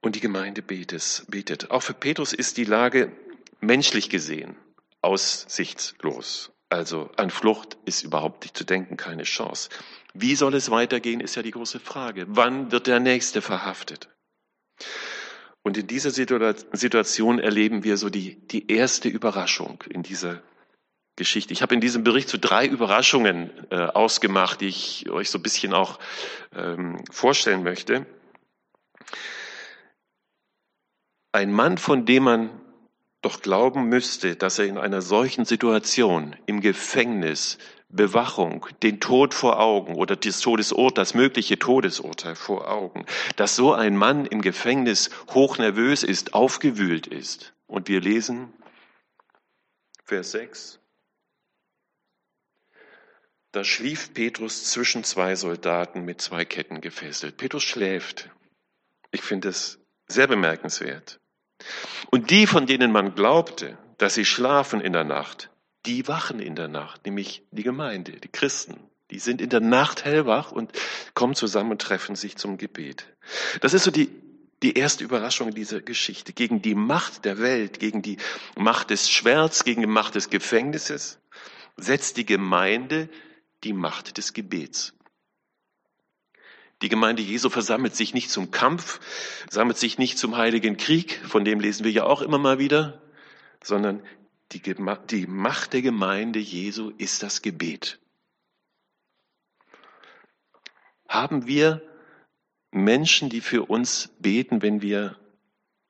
Und 0.00 0.14
die 0.14 0.20
Gemeinde 0.20 0.62
betet, 0.62 1.24
betet. 1.28 1.70
Auch 1.70 1.82
für 1.82 1.94
Petrus 1.94 2.32
ist 2.32 2.56
die 2.58 2.64
Lage 2.64 3.12
menschlich 3.60 4.08
gesehen 4.08 4.56
aussichtslos. 5.06 6.52
Also 6.68 7.10
an 7.16 7.30
Flucht 7.30 7.78
ist 7.84 8.02
überhaupt 8.02 8.42
nicht 8.42 8.56
zu 8.56 8.64
denken, 8.64 8.96
keine 8.96 9.22
Chance. 9.22 9.68
Wie 10.14 10.34
soll 10.34 10.54
es 10.54 10.70
weitergehen, 10.70 11.20
ist 11.20 11.36
ja 11.36 11.42
die 11.42 11.52
große 11.52 11.78
Frage. 11.78 12.26
Wann 12.28 12.72
wird 12.72 12.88
der 12.88 12.98
Nächste 12.98 13.40
verhaftet? 13.40 14.08
Und 15.62 15.76
in 15.76 15.86
dieser 15.86 16.10
Situation 16.10 17.38
erleben 17.38 17.84
wir 17.84 17.96
so 17.96 18.08
die, 18.08 18.36
die 18.48 18.70
erste 18.70 19.08
Überraschung 19.08 19.82
in 19.88 20.02
dieser 20.02 20.42
Geschichte. 21.16 21.52
Ich 21.52 21.62
habe 21.62 21.74
in 21.74 21.80
diesem 21.80 22.04
Bericht 22.04 22.28
so 22.28 22.38
drei 22.38 22.66
Überraschungen 22.66 23.50
äh, 23.70 23.76
ausgemacht, 23.76 24.60
die 24.60 24.68
ich 24.68 25.08
euch 25.10 25.30
so 25.30 25.38
ein 25.38 25.42
bisschen 25.42 25.72
auch 25.72 25.98
ähm, 26.54 27.02
vorstellen 27.10 27.62
möchte. 27.62 28.06
Ein 31.32 31.52
Mann, 31.52 31.78
von 31.78 32.06
dem 32.06 32.24
man 32.24 32.50
doch 33.22 33.40
glauben 33.40 33.88
müsste, 33.88 34.36
dass 34.36 34.58
er 34.58 34.66
in 34.66 34.78
einer 34.78 35.02
solchen 35.02 35.44
Situation 35.44 36.36
im 36.46 36.60
Gefängnis 36.60 37.58
Bewachung, 37.88 38.66
den 38.82 39.00
Tod 39.00 39.32
vor 39.32 39.60
Augen 39.60 39.94
oder 39.94 40.16
das 40.16 40.40
Todesurteil, 40.40 40.94
das 40.94 41.14
mögliche 41.14 41.58
Todesurteil 41.58 42.34
vor 42.34 42.68
Augen, 42.68 43.06
dass 43.36 43.56
so 43.56 43.72
ein 43.72 43.96
Mann 43.96 44.26
im 44.26 44.42
Gefängnis 44.42 45.10
hochnervös 45.30 46.02
ist, 46.02 46.34
aufgewühlt 46.34 47.06
ist. 47.06 47.54
Und 47.66 47.88
wir 47.88 48.00
lesen 48.00 48.52
Vers 50.04 50.32
6. 50.32 50.80
Da 53.56 53.64
schlief 53.64 54.12
Petrus 54.12 54.64
zwischen 54.64 55.02
zwei 55.02 55.34
Soldaten 55.34 56.04
mit 56.04 56.20
zwei 56.20 56.44
Ketten 56.44 56.82
gefesselt. 56.82 57.38
Petrus 57.38 57.62
schläft. 57.62 58.28
Ich 59.12 59.22
finde 59.22 59.48
es 59.48 59.78
sehr 60.08 60.26
bemerkenswert. 60.26 61.20
Und 62.10 62.28
die, 62.28 62.46
von 62.46 62.66
denen 62.66 62.92
man 62.92 63.14
glaubte, 63.14 63.78
dass 63.96 64.12
sie 64.12 64.26
schlafen 64.26 64.82
in 64.82 64.92
der 64.92 65.04
Nacht, 65.04 65.48
die 65.86 66.06
wachen 66.06 66.38
in 66.38 66.54
der 66.54 66.68
Nacht, 66.68 67.06
nämlich 67.06 67.44
die 67.50 67.62
Gemeinde, 67.62 68.20
die 68.20 68.28
Christen. 68.28 68.78
Die 69.10 69.18
sind 69.18 69.40
in 69.40 69.48
der 69.48 69.60
Nacht 69.60 70.04
hellwach 70.04 70.52
und 70.52 70.72
kommen 71.14 71.34
zusammen 71.34 71.70
und 71.70 71.80
treffen 71.80 72.14
sich 72.14 72.36
zum 72.36 72.58
Gebet. 72.58 73.06
Das 73.62 73.72
ist 73.72 73.84
so 73.84 73.90
die, 73.90 74.10
die 74.62 74.74
erste 74.74 75.02
Überraschung 75.02 75.54
dieser 75.54 75.80
Geschichte. 75.80 76.34
Gegen 76.34 76.60
die 76.60 76.74
Macht 76.74 77.24
der 77.24 77.38
Welt, 77.38 77.80
gegen 77.80 78.02
die 78.02 78.18
Macht 78.54 78.90
des 78.90 79.08
Schwerts, 79.08 79.64
gegen 79.64 79.80
die 79.80 79.86
Macht 79.86 80.14
des 80.14 80.28
Gefängnisses 80.28 81.20
setzt 81.78 82.16
die 82.16 82.26
Gemeinde 82.26 83.08
die 83.64 83.72
Macht 83.72 84.18
des 84.18 84.32
Gebets. 84.32 84.94
Die 86.82 86.88
Gemeinde 86.88 87.22
Jesu 87.22 87.48
versammelt 87.48 87.96
sich 87.96 88.12
nicht 88.12 88.30
zum 88.30 88.50
Kampf, 88.50 89.00
sammelt 89.48 89.78
sich 89.78 89.96
nicht 89.96 90.18
zum 90.18 90.36
heiligen 90.36 90.76
Krieg, 90.76 91.20
von 91.26 91.44
dem 91.44 91.60
lesen 91.60 91.84
wir 91.84 91.90
ja 91.90 92.04
auch 92.04 92.20
immer 92.20 92.38
mal 92.38 92.58
wieder, 92.58 93.02
sondern 93.64 94.02
die, 94.52 94.60
die 94.60 95.26
Macht 95.26 95.72
der 95.72 95.82
Gemeinde 95.82 96.38
Jesu 96.38 96.92
ist 96.98 97.22
das 97.22 97.40
Gebet. 97.40 97.98
Haben 101.08 101.46
wir 101.46 101.82
Menschen, 102.70 103.30
die 103.30 103.40
für 103.40 103.64
uns 103.64 104.10
beten, 104.18 104.60
wenn 104.60 104.82
wir, 104.82 105.18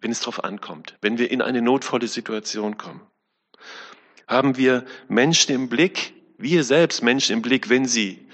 wenn 0.01 0.13
es 0.13 0.21
darauf 0.21 0.45
ankommt, 0.45 0.97
wenn 1.01 1.19
wir 1.19 1.31
in 1.31 1.43
eine 1.43 1.63
notvolle 1.63 2.07
Situation 2.07 2.77
kommen? 2.77 3.01
Haben 4.29 4.57
wir 4.57 4.85
Menschen 5.09 5.55
im 5.55 5.69
Blick, 5.69 6.15
wir 6.39 6.65
selbst 6.65 7.03
Menschen 7.03 7.35
im 7.35 7.43
Blick, 7.43 7.69
wenn 7.69 7.87
sie 7.87 8.27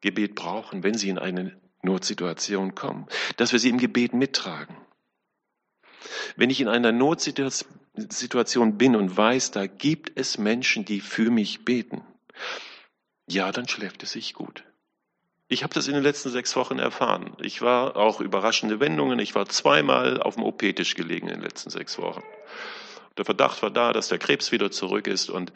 Gebet 0.00 0.34
brauchen, 0.34 0.82
wenn 0.82 0.94
sie 0.94 1.08
in 1.08 1.18
eine 1.18 1.58
Notsituation 1.82 2.74
kommen, 2.74 3.06
dass 3.36 3.52
wir 3.52 3.58
sie 3.58 3.68
im 3.68 3.78
Gebet 3.78 4.14
mittragen? 4.14 4.76
Wenn 6.36 6.50
ich 6.50 6.60
in 6.60 6.68
einer 6.68 6.92
Notsituation 6.92 8.78
bin 8.78 8.96
und 8.96 9.16
weiß, 9.16 9.50
da 9.50 9.66
gibt 9.66 10.12
es 10.18 10.38
Menschen, 10.38 10.84
die 10.84 11.00
für 11.00 11.30
mich 11.30 11.64
beten, 11.64 12.02
ja, 13.28 13.52
dann 13.52 13.68
schläft 13.68 14.02
es 14.02 14.12
sich 14.12 14.34
gut. 14.34 14.64
Ich 15.48 15.62
habe 15.64 15.74
das 15.74 15.88
in 15.88 15.94
den 15.94 16.02
letzten 16.02 16.30
sechs 16.30 16.54
Wochen 16.54 16.78
erfahren. 16.78 17.36
Ich 17.40 17.60
war 17.60 17.96
auch 17.96 18.20
überraschende 18.20 18.78
Wendungen. 18.78 19.18
Ich 19.18 19.34
war 19.34 19.46
zweimal 19.46 20.22
auf 20.22 20.36
dem 20.36 20.44
OP-Tisch 20.44 20.94
gelegen 20.94 21.26
in 21.26 21.34
den 21.34 21.42
letzten 21.42 21.70
sechs 21.70 21.98
Wochen. 21.98 22.22
Der 23.16 23.24
Verdacht 23.24 23.62
war 23.62 23.70
da, 23.70 23.92
dass 23.92 24.08
der 24.08 24.18
Krebs 24.18 24.52
wieder 24.52 24.70
zurück 24.70 25.06
ist. 25.06 25.30
Und 25.30 25.52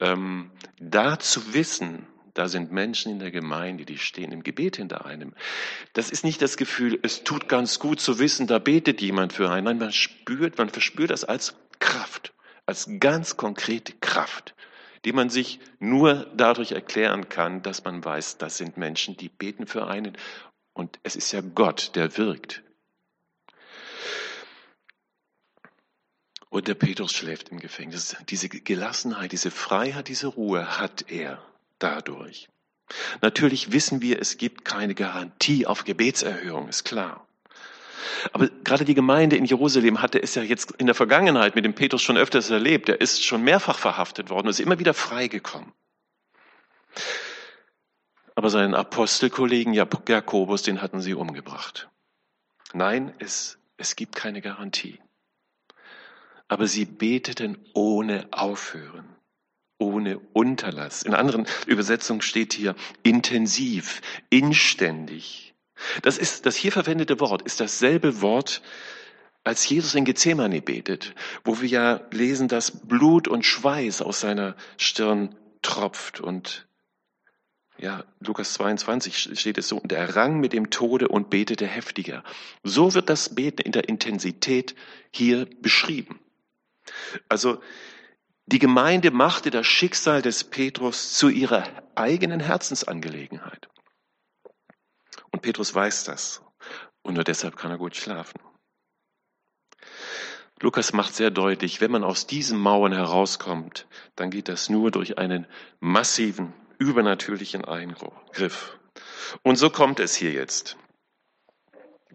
ähm, 0.00 0.50
da 0.78 1.18
zu 1.18 1.54
wissen, 1.54 2.06
da 2.34 2.48
sind 2.48 2.72
Menschen 2.72 3.12
in 3.12 3.18
der 3.20 3.30
Gemeinde, 3.30 3.84
die 3.84 3.96
stehen 3.96 4.32
im 4.32 4.42
Gebet 4.42 4.76
hinter 4.76 5.06
einem. 5.06 5.34
Das 5.92 6.10
ist 6.10 6.24
nicht 6.24 6.42
das 6.42 6.56
Gefühl, 6.56 6.98
es 7.02 7.22
tut 7.22 7.48
ganz 7.48 7.78
gut 7.78 8.00
zu 8.00 8.18
wissen, 8.18 8.48
da 8.48 8.58
betet 8.58 9.00
jemand 9.00 9.32
für 9.32 9.50
einen. 9.50 9.64
Nein, 9.64 9.78
man 9.78 9.92
spürt, 9.92 10.58
man 10.58 10.68
verspürt 10.68 11.10
das 11.10 11.24
als 11.24 11.54
Kraft, 11.78 12.34
als 12.66 12.88
ganz 12.98 13.36
konkrete 13.36 13.92
Kraft, 14.00 14.56
die 15.04 15.12
man 15.12 15.30
sich 15.30 15.60
nur 15.78 16.26
dadurch 16.36 16.72
erklären 16.72 17.28
kann, 17.28 17.62
dass 17.62 17.84
man 17.84 18.04
weiß, 18.04 18.38
das 18.38 18.56
sind 18.56 18.76
Menschen, 18.76 19.16
die 19.16 19.28
beten 19.28 19.68
für 19.68 19.86
einen. 19.86 20.16
Und 20.72 20.98
es 21.04 21.14
ist 21.14 21.30
ja 21.30 21.40
Gott, 21.40 21.92
der 21.94 22.16
wirkt. 22.18 22.63
Und 26.54 26.68
der 26.68 26.76
Petrus 26.76 27.10
schläft 27.10 27.48
im 27.48 27.58
Gefängnis. 27.58 28.14
Diese 28.28 28.48
Gelassenheit, 28.48 29.32
diese 29.32 29.50
Freiheit, 29.50 30.06
diese 30.06 30.28
Ruhe 30.28 30.78
hat 30.78 31.10
er 31.10 31.44
dadurch. 31.80 32.48
Natürlich 33.22 33.72
wissen 33.72 34.00
wir, 34.00 34.20
es 34.20 34.36
gibt 34.36 34.64
keine 34.64 34.94
Garantie 34.94 35.66
auf 35.66 35.82
Gebetserhörung, 35.82 36.68
ist 36.68 36.84
klar. 36.84 37.26
Aber 38.32 38.48
gerade 38.62 38.84
die 38.84 38.94
Gemeinde 38.94 39.34
in 39.34 39.46
Jerusalem 39.46 40.00
hatte 40.00 40.22
es 40.22 40.36
ja 40.36 40.44
jetzt 40.44 40.70
in 40.78 40.86
der 40.86 40.94
Vergangenheit 40.94 41.56
mit 41.56 41.64
dem 41.64 41.74
Petrus 41.74 42.02
schon 42.02 42.16
öfters 42.16 42.50
erlebt. 42.50 42.88
Er 42.88 43.00
ist 43.00 43.24
schon 43.24 43.42
mehrfach 43.42 43.80
verhaftet 43.80 44.30
worden 44.30 44.46
und 44.46 44.50
ist 44.50 44.60
immer 44.60 44.78
wieder 44.78 44.94
freigekommen. 44.94 45.72
Aber 48.36 48.48
seinen 48.48 48.76
Apostelkollegen 48.76 49.74
Jakobus, 49.74 50.62
den 50.62 50.82
hatten 50.82 51.00
sie 51.00 51.14
umgebracht. 51.14 51.88
Nein, 52.72 53.12
es, 53.18 53.58
es 53.76 53.96
gibt 53.96 54.14
keine 54.14 54.40
Garantie. 54.40 55.00
Aber 56.48 56.66
sie 56.66 56.84
beteten 56.84 57.58
ohne 57.72 58.28
Aufhören. 58.32 59.14
ohne 59.78 60.18
Unterlass. 60.32 61.02
In 61.02 61.14
anderen 61.14 61.46
Übersetzungen 61.66 62.22
steht 62.22 62.52
hier 62.52 62.74
intensiv, 63.02 64.00
inständig. 64.30 65.54
Das 66.02 66.16
ist, 66.18 66.46
das 66.46 66.56
hier 66.56 66.72
verwendete 66.72 67.20
Wort 67.20 67.42
ist 67.42 67.60
dasselbe 67.60 68.20
Wort, 68.20 68.62
als 69.42 69.68
Jesus 69.68 69.94
in 69.94 70.04
Gethsemane 70.04 70.62
betet, 70.62 71.14
wo 71.44 71.60
wir 71.60 71.68
ja 71.68 72.00
lesen, 72.10 72.48
dass 72.48 72.86
Blut 72.86 73.28
und 73.28 73.44
Schweiß 73.44 74.00
aus 74.00 74.20
seiner 74.20 74.56
Stirn 74.78 75.34
tropft 75.60 76.20
und 76.20 76.66
ja, 77.76 78.04
Lukas 78.20 78.54
22 78.54 79.38
steht 79.38 79.58
es 79.58 79.66
so, 79.66 79.78
und 79.78 79.90
er 79.90 80.14
rang 80.14 80.38
mit 80.38 80.52
dem 80.52 80.70
Tode 80.70 81.08
und 81.08 81.28
betete 81.28 81.66
heftiger. 81.66 82.22
So 82.62 82.94
wird 82.94 83.10
das 83.10 83.34
Beten 83.34 83.62
in 83.62 83.72
der 83.72 83.88
Intensität 83.88 84.76
hier 85.10 85.46
beschrieben. 85.60 86.20
Also 87.28 87.60
die 88.46 88.58
Gemeinde 88.58 89.10
machte 89.10 89.50
das 89.50 89.66
Schicksal 89.66 90.20
des 90.20 90.44
Petrus 90.44 91.14
zu 91.14 91.28
ihrer 91.28 91.64
eigenen 91.94 92.40
Herzensangelegenheit. 92.40 93.68
Und 95.30 95.40
Petrus 95.40 95.74
weiß 95.74 96.04
das. 96.04 96.42
Und 97.02 97.14
nur 97.14 97.24
deshalb 97.24 97.56
kann 97.56 97.70
er 97.70 97.78
gut 97.78 97.96
schlafen. 97.96 98.40
Lukas 100.60 100.92
macht 100.92 101.14
sehr 101.14 101.30
deutlich, 101.30 101.80
wenn 101.80 101.90
man 101.90 102.04
aus 102.04 102.26
diesen 102.26 102.58
Mauern 102.58 102.92
herauskommt, 102.92 103.86
dann 104.16 104.30
geht 104.30 104.48
das 104.48 104.70
nur 104.70 104.90
durch 104.90 105.18
einen 105.18 105.46
massiven, 105.80 106.54
übernatürlichen 106.78 107.64
Eingriff. 107.64 108.78
Und 109.42 109.56
so 109.56 109.68
kommt 109.68 110.00
es 110.00 110.14
hier 110.14 110.32
jetzt. 110.32 110.76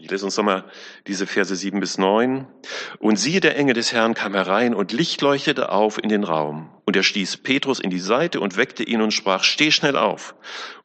Ich 0.01 0.09
lese 0.09 0.25
uns 0.25 0.37
nochmal 0.37 0.63
diese 1.07 1.27
Verse 1.27 1.53
sieben 1.55 1.81
bis 1.81 1.97
neun. 1.97 2.47
Und 2.99 3.17
siehe, 3.17 3.41
der 3.41 3.57
Engel 3.57 3.73
des 3.73 3.91
Herrn 3.91 4.13
kam 4.13 4.33
herein 4.33 4.73
und 4.73 4.93
Licht 4.93 5.21
leuchtete 5.21 5.73
auf 5.73 6.01
in 6.01 6.07
den 6.07 6.23
Raum. 6.23 6.69
Und 6.85 6.95
er 6.95 7.03
stieß 7.03 7.37
Petrus 7.37 7.79
in 7.79 7.89
die 7.89 7.99
Seite 7.99 8.39
und 8.39 8.55
weckte 8.55 8.83
ihn 8.83 9.01
und 9.01 9.11
sprach, 9.11 9.43
steh 9.43 9.71
schnell 9.71 9.97
auf. 9.97 10.35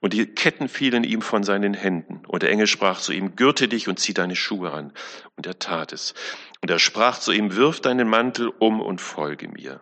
Und 0.00 0.14
die 0.14 0.26
Ketten 0.26 0.68
fielen 0.68 1.04
ihm 1.04 1.22
von 1.22 1.44
seinen 1.44 1.74
Händen. 1.74 2.22
Und 2.26 2.42
der 2.42 2.50
Engel 2.50 2.66
sprach 2.66 3.00
zu 3.00 3.12
ihm, 3.12 3.36
gürte 3.36 3.68
dich 3.68 3.86
und 3.86 4.00
zieh 4.00 4.14
deine 4.14 4.34
Schuhe 4.34 4.72
an. 4.72 4.92
Und 5.36 5.46
er 5.46 5.60
tat 5.60 5.92
es. 5.92 6.14
Und 6.60 6.70
er 6.70 6.80
sprach 6.80 7.18
zu 7.20 7.30
ihm, 7.30 7.54
wirf 7.54 7.80
deinen 7.80 8.08
Mantel 8.08 8.48
um 8.58 8.80
und 8.80 9.00
folge 9.00 9.46
mir. 9.48 9.80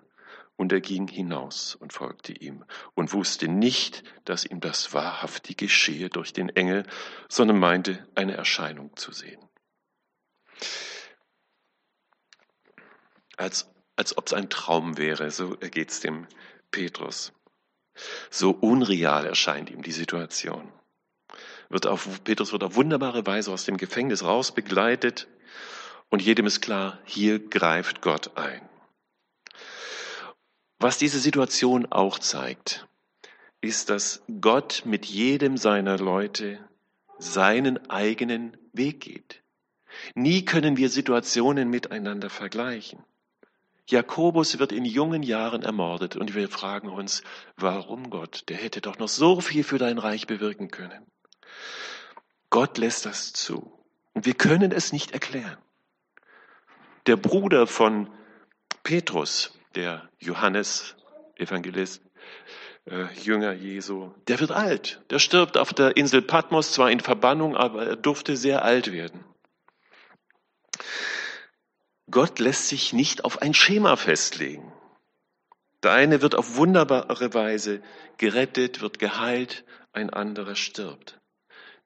Und 0.62 0.70
er 0.70 0.80
ging 0.80 1.08
hinaus 1.08 1.74
und 1.74 1.92
folgte 1.92 2.32
ihm 2.32 2.64
und 2.94 3.12
wusste 3.12 3.48
nicht, 3.48 4.04
dass 4.24 4.44
ihm 4.44 4.60
das 4.60 4.94
wahrhaftig 4.94 5.56
geschehe 5.56 6.08
durch 6.08 6.32
den 6.32 6.50
Engel, 6.50 6.86
sondern 7.28 7.58
meinte, 7.58 8.06
eine 8.14 8.36
Erscheinung 8.36 8.96
zu 8.96 9.10
sehen. 9.10 9.42
Als, 13.36 13.68
als 13.96 14.16
ob 14.16 14.28
es 14.28 14.34
ein 14.34 14.50
Traum 14.50 14.98
wäre, 14.98 15.32
so 15.32 15.56
geht 15.56 15.90
es 15.90 15.98
dem 15.98 16.28
Petrus. 16.70 17.32
So 18.30 18.52
unreal 18.52 19.26
erscheint 19.26 19.68
ihm 19.68 19.82
die 19.82 19.90
Situation. 19.90 20.72
Wird 21.70 21.88
auf, 21.88 22.22
Petrus 22.22 22.52
wird 22.52 22.62
auf 22.62 22.76
wunderbare 22.76 23.26
Weise 23.26 23.50
aus 23.50 23.64
dem 23.64 23.78
Gefängnis 23.78 24.22
raus 24.22 24.54
begleitet 24.54 25.26
und 26.08 26.22
jedem 26.22 26.46
ist 26.46 26.60
klar, 26.60 27.00
hier 27.04 27.40
greift 27.40 28.00
Gott 28.00 28.36
ein. 28.36 28.68
Was 30.82 30.98
diese 30.98 31.20
Situation 31.20 31.86
auch 31.92 32.18
zeigt, 32.18 32.88
ist, 33.60 33.88
dass 33.88 34.24
Gott 34.40 34.82
mit 34.84 35.06
jedem 35.06 35.56
seiner 35.56 35.96
Leute 35.96 36.58
seinen 37.18 37.88
eigenen 37.88 38.56
Weg 38.72 38.98
geht. 38.98 39.44
Nie 40.16 40.44
können 40.44 40.76
wir 40.76 40.88
Situationen 40.88 41.70
miteinander 41.70 42.30
vergleichen. 42.30 43.04
Jakobus 43.86 44.58
wird 44.58 44.72
in 44.72 44.84
jungen 44.84 45.22
Jahren 45.22 45.62
ermordet 45.62 46.16
und 46.16 46.34
wir 46.34 46.48
fragen 46.48 46.88
uns, 46.88 47.22
warum 47.56 48.10
Gott? 48.10 48.42
Der 48.48 48.56
hätte 48.56 48.80
doch 48.80 48.98
noch 48.98 49.08
so 49.08 49.40
viel 49.40 49.62
für 49.62 49.78
dein 49.78 49.98
Reich 49.98 50.26
bewirken 50.26 50.68
können. 50.72 51.06
Gott 52.50 52.76
lässt 52.76 53.06
das 53.06 53.32
zu 53.32 53.72
und 54.14 54.26
wir 54.26 54.34
können 54.34 54.72
es 54.72 54.92
nicht 54.92 55.12
erklären. 55.12 55.58
Der 57.06 57.16
Bruder 57.16 57.68
von 57.68 58.10
Petrus, 58.82 59.56
der 59.74 60.08
Johannes, 60.18 60.96
Evangelist, 61.36 62.02
äh, 62.84 63.06
Jünger 63.22 63.52
Jesu, 63.52 64.10
der 64.28 64.40
wird 64.40 64.52
alt. 64.52 65.02
Der 65.10 65.18
stirbt 65.18 65.56
auf 65.56 65.72
der 65.72 65.96
Insel 65.96 66.22
Patmos, 66.22 66.72
zwar 66.72 66.90
in 66.90 67.00
Verbannung, 67.00 67.56
aber 67.56 67.86
er 67.86 67.96
durfte 67.96 68.36
sehr 68.36 68.64
alt 68.64 68.92
werden. 68.92 69.24
Gott 72.10 72.38
lässt 72.38 72.68
sich 72.68 72.92
nicht 72.92 73.24
auf 73.24 73.40
ein 73.40 73.54
Schema 73.54 73.96
festlegen. 73.96 74.72
Der 75.82 75.92
eine 75.92 76.22
wird 76.22 76.34
auf 76.34 76.56
wunderbare 76.56 77.34
Weise 77.34 77.82
gerettet, 78.18 78.82
wird 78.82 78.98
geheilt, 78.98 79.64
ein 79.92 80.10
anderer 80.10 80.54
stirbt. 80.54 81.18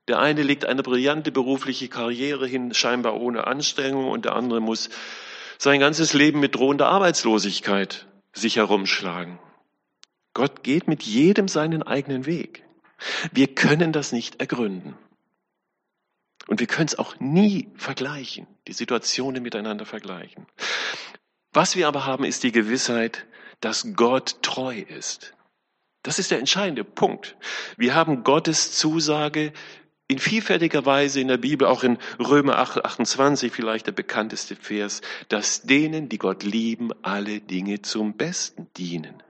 Der 0.09 0.19
eine 0.21 0.43
legt 0.43 0.65
eine 0.65 0.83
brillante 0.83 1.33
berufliche 1.33 1.89
Karriere 1.89 2.47
hin, 2.47 2.75
scheinbar 2.75 3.21
ohne 3.21 3.47
Anstrengung, 3.47 4.09
und 4.09 4.25
der 4.25 4.37
andere 4.37 4.61
muss 4.61 4.91
sein 5.59 5.81
ganzes 5.81 6.13
Leben 6.13 6.41
mit 6.41 6.55
drohender 6.55 6.89
Arbeitslosigkeit 6.89 8.07
sich 8.33 8.57
herumschlagen. 8.57 9.39
Gott 10.35 10.63
geht 10.63 10.89
mit 10.89 11.03
jedem 11.03 11.49
seinen 11.49 11.83
eigenen 11.83 12.27
Weg. 12.27 12.65
Wir 13.33 13.49
können 13.55 13.93
das 13.93 14.13
nicht 14.13 14.41
ergründen. 14.41 14.97
Und 16.47 16.61
wir 16.61 16.67
können 16.67 16.87
es 16.89 16.99
auch 16.99 17.19
nie 17.19 17.69
vergleichen, 17.77 18.47
die 18.69 18.73
Situationen 18.73 19.43
miteinander 19.43 19.87
vergleichen. 19.87 20.47
Was 21.53 21.75
wir 21.75 21.89
aber 21.89 22.05
haben, 22.05 22.25
ist 22.25 22.43
die 22.43 22.53
Gewissheit, 22.53 23.27
dass 23.61 23.95
Gott 23.95 24.43
treu 24.43 24.79
ist. 24.79 25.35
Das 26.03 26.19
ist 26.19 26.31
der 26.31 26.39
entscheidende 26.39 26.85
Punkt. 26.85 27.37
Wir 27.77 27.95
haben 27.95 28.23
Gottes 28.23 28.73
Zusage 28.77 29.53
in 30.09 30.19
vielfältiger 30.19 30.87
Weise 30.87 31.21
in 31.21 31.29
der 31.29 31.37
Bibel, 31.37 31.67
auch 31.67 31.83
in 31.83 31.99
Römer 32.19 32.59
8, 32.59 32.85
28 32.85 33.53
vielleicht 33.53 33.87
der 33.87 33.93
bekannteste 33.93 34.55
Vers, 34.55 35.01
dass 35.29 35.63
denen, 35.63 36.09
die 36.09 36.19
Gott 36.19 36.45
lieben, 36.45 36.91
alle 37.03 37.41
Dinge 37.41 37.83
zum 37.83 38.17
Besten 38.17 38.69
dienen. 38.77 39.23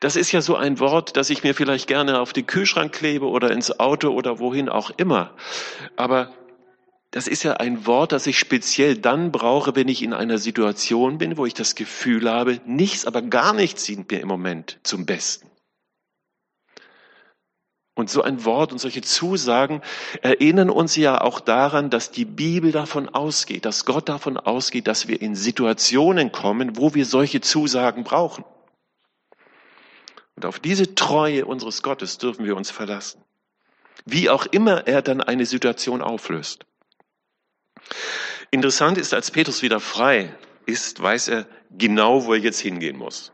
Das 0.00 0.16
ist 0.16 0.32
ja 0.32 0.40
so 0.40 0.56
ein 0.56 0.80
Wort, 0.80 1.16
das 1.16 1.30
ich 1.30 1.44
mir 1.44 1.54
vielleicht 1.54 1.86
gerne 1.86 2.20
auf 2.20 2.32
den 2.32 2.46
Kühlschrank 2.46 2.92
klebe 2.92 3.26
oder 3.26 3.50
ins 3.50 3.78
Auto 3.78 4.10
oder 4.10 4.38
wohin 4.38 4.68
auch 4.68 4.90
immer. 4.90 5.34
Aber 5.96 6.32
das 7.10 7.26
ist 7.28 7.42
ja 7.42 7.54
ein 7.54 7.86
Wort, 7.86 8.12
das 8.12 8.26
ich 8.26 8.38
speziell 8.38 8.96
dann 8.96 9.32
brauche, 9.32 9.76
wenn 9.76 9.88
ich 9.88 10.02
in 10.02 10.14
einer 10.14 10.38
Situation 10.38 11.18
bin, 11.18 11.36
wo 11.36 11.46
ich 11.46 11.54
das 11.54 11.74
Gefühl 11.74 12.28
habe, 12.30 12.60
nichts, 12.64 13.04
aber 13.06 13.22
gar 13.22 13.52
nichts 13.52 13.84
dient 13.84 14.10
mir 14.10 14.20
im 14.20 14.28
Moment 14.28 14.78
zum 14.82 15.06
Besten. 15.06 15.51
Und 18.02 18.10
so 18.10 18.22
ein 18.22 18.44
Wort 18.44 18.72
und 18.72 18.78
solche 18.78 19.00
Zusagen 19.00 19.80
erinnern 20.22 20.70
uns 20.70 20.96
ja 20.96 21.20
auch 21.20 21.38
daran, 21.38 21.88
dass 21.88 22.10
die 22.10 22.24
Bibel 22.24 22.72
davon 22.72 23.08
ausgeht, 23.08 23.64
dass 23.64 23.84
Gott 23.84 24.08
davon 24.08 24.36
ausgeht, 24.36 24.88
dass 24.88 25.06
wir 25.06 25.22
in 25.22 25.36
Situationen 25.36 26.32
kommen, 26.32 26.76
wo 26.76 26.94
wir 26.94 27.06
solche 27.06 27.40
Zusagen 27.40 28.02
brauchen. 28.02 28.44
Und 30.34 30.44
auf 30.44 30.58
diese 30.58 30.96
Treue 30.96 31.46
unseres 31.46 31.84
Gottes 31.84 32.18
dürfen 32.18 32.44
wir 32.44 32.56
uns 32.56 32.72
verlassen. 32.72 33.22
Wie 34.04 34.28
auch 34.28 34.46
immer 34.46 34.88
er 34.88 35.00
dann 35.00 35.20
eine 35.20 35.46
Situation 35.46 36.02
auflöst. 36.02 36.66
Interessant 38.50 38.98
ist, 38.98 39.14
als 39.14 39.30
Petrus 39.30 39.62
wieder 39.62 39.78
frei 39.78 40.34
ist, 40.66 41.00
weiß 41.00 41.28
er 41.28 41.46
genau, 41.70 42.24
wo 42.24 42.32
er 42.32 42.40
jetzt 42.40 42.58
hingehen 42.58 42.96
muss. 42.96 43.30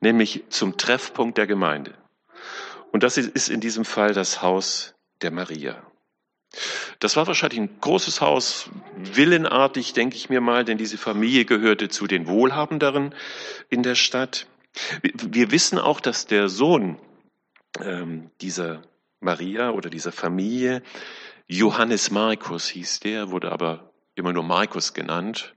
Nämlich 0.00 0.42
zum 0.48 0.76
Treffpunkt 0.76 1.38
der 1.38 1.46
Gemeinde. 1.46 1.94
Und 2.92 3.02
das 3.02 3.18
ist 3.18 3.48
in 3.48 3.60
diesem 3.60 3.84
Fall 3.84 4.14
das 4.14 4.42
Haus 4.42 4.94
der 5.22 5.30
Maria. 5.30 5.82
Das 6.98 7.16
war 7.16 7.26
wahrscheinlich 7.26 7.60
ein 7.60 7.80
großes 7.80 8.20
Haus, 8.20 8.70
villenartig, 8.96 9.92
denke 9.92 10.16
ich 10.16 10.30
mir 10.30 10.40
mal, 10.40 10.64
denn 10.64 10.78
diese 10.78 10.98
Familie 10.98 11.44
gehörte 11.44 11.88
zu 11.88 12.06
den 12.06 12.26
Wohlhabenderen 12.26 13.14
in 13.68 13.82
der 13.82 13.94
Stadt. 13.94 14.46
Wir 15.02 15.50
wissen 15.50 15.78
auch, 15.78 16.00
dass 16.00 16.26
der 16.26 16.48
Sohn 16.48 16.98
ähm, 17.80 18.30
dieser 18.40 18.82
Maria 19.20 19.70
oder 19.70 19.90
dieser 19.90 20.12
Familie, 20.12 20.82
Johannes 21.46 22.10
Markus 22.10 22.68
hieß 22.68 23.00
der, 23.00 23.30
wurde 23.30 23.52
aber 23.52 23.92
immer 24.14 24.32
nur 24.32 24.42
Markus 24.42 24.94
genannt, 24.94 25.54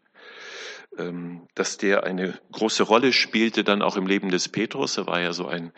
ähm, 0.97 1.47
dass 1.55 1.77
der 1.77 2.03
eine 2.03 2.39
große 2.51 2.83
Rolle 2.83 3.13
spielte 3.13 3.63
dann 3.63 3.81
auch 3.81 3.95
im 3.95 4.07
Leben 4.07 4.29
des 4.29 4.49
Petrus. 4.49 4.97
Er 4.97 5.07
war 5.07 5.21
ja 5.21 5.33
so 5.33 5.47
ein 5.47 5.71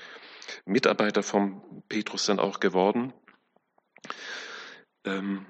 Mitarbeiter 0.66 1.24
vom 1.24 1.84
Petrus 1.90 2.26
dann 2.26 2.40
auch 2.40 2.60
geworden. 2.60 3.14
Ähm, 5.06 5.46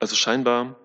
also 0.00 0.14
scheinbar 0.14 0.78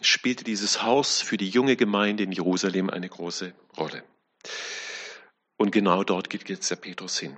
spielte 0.00 0.44
dieses 0.44 0.82
Haus 0.82 1.20
für 1.20 1.36
die 1.36 1.48
junge 1.48 1.76
Gemeinde 1.76 2.24
in 2.24 2.32
Jerusalem 2.32 2.90
eine 2.90 3.08
große 3.08 3.54
Rolle. 3.76 4.04
Und 5.56 5.70
genau 5.70 6.04
dort 6.04 6.30
geht 6.30 6.48
jetzt 6.48 6.70
der 6.70 6.76
Petrus 6.76 7.18
hin. 7.18 7.36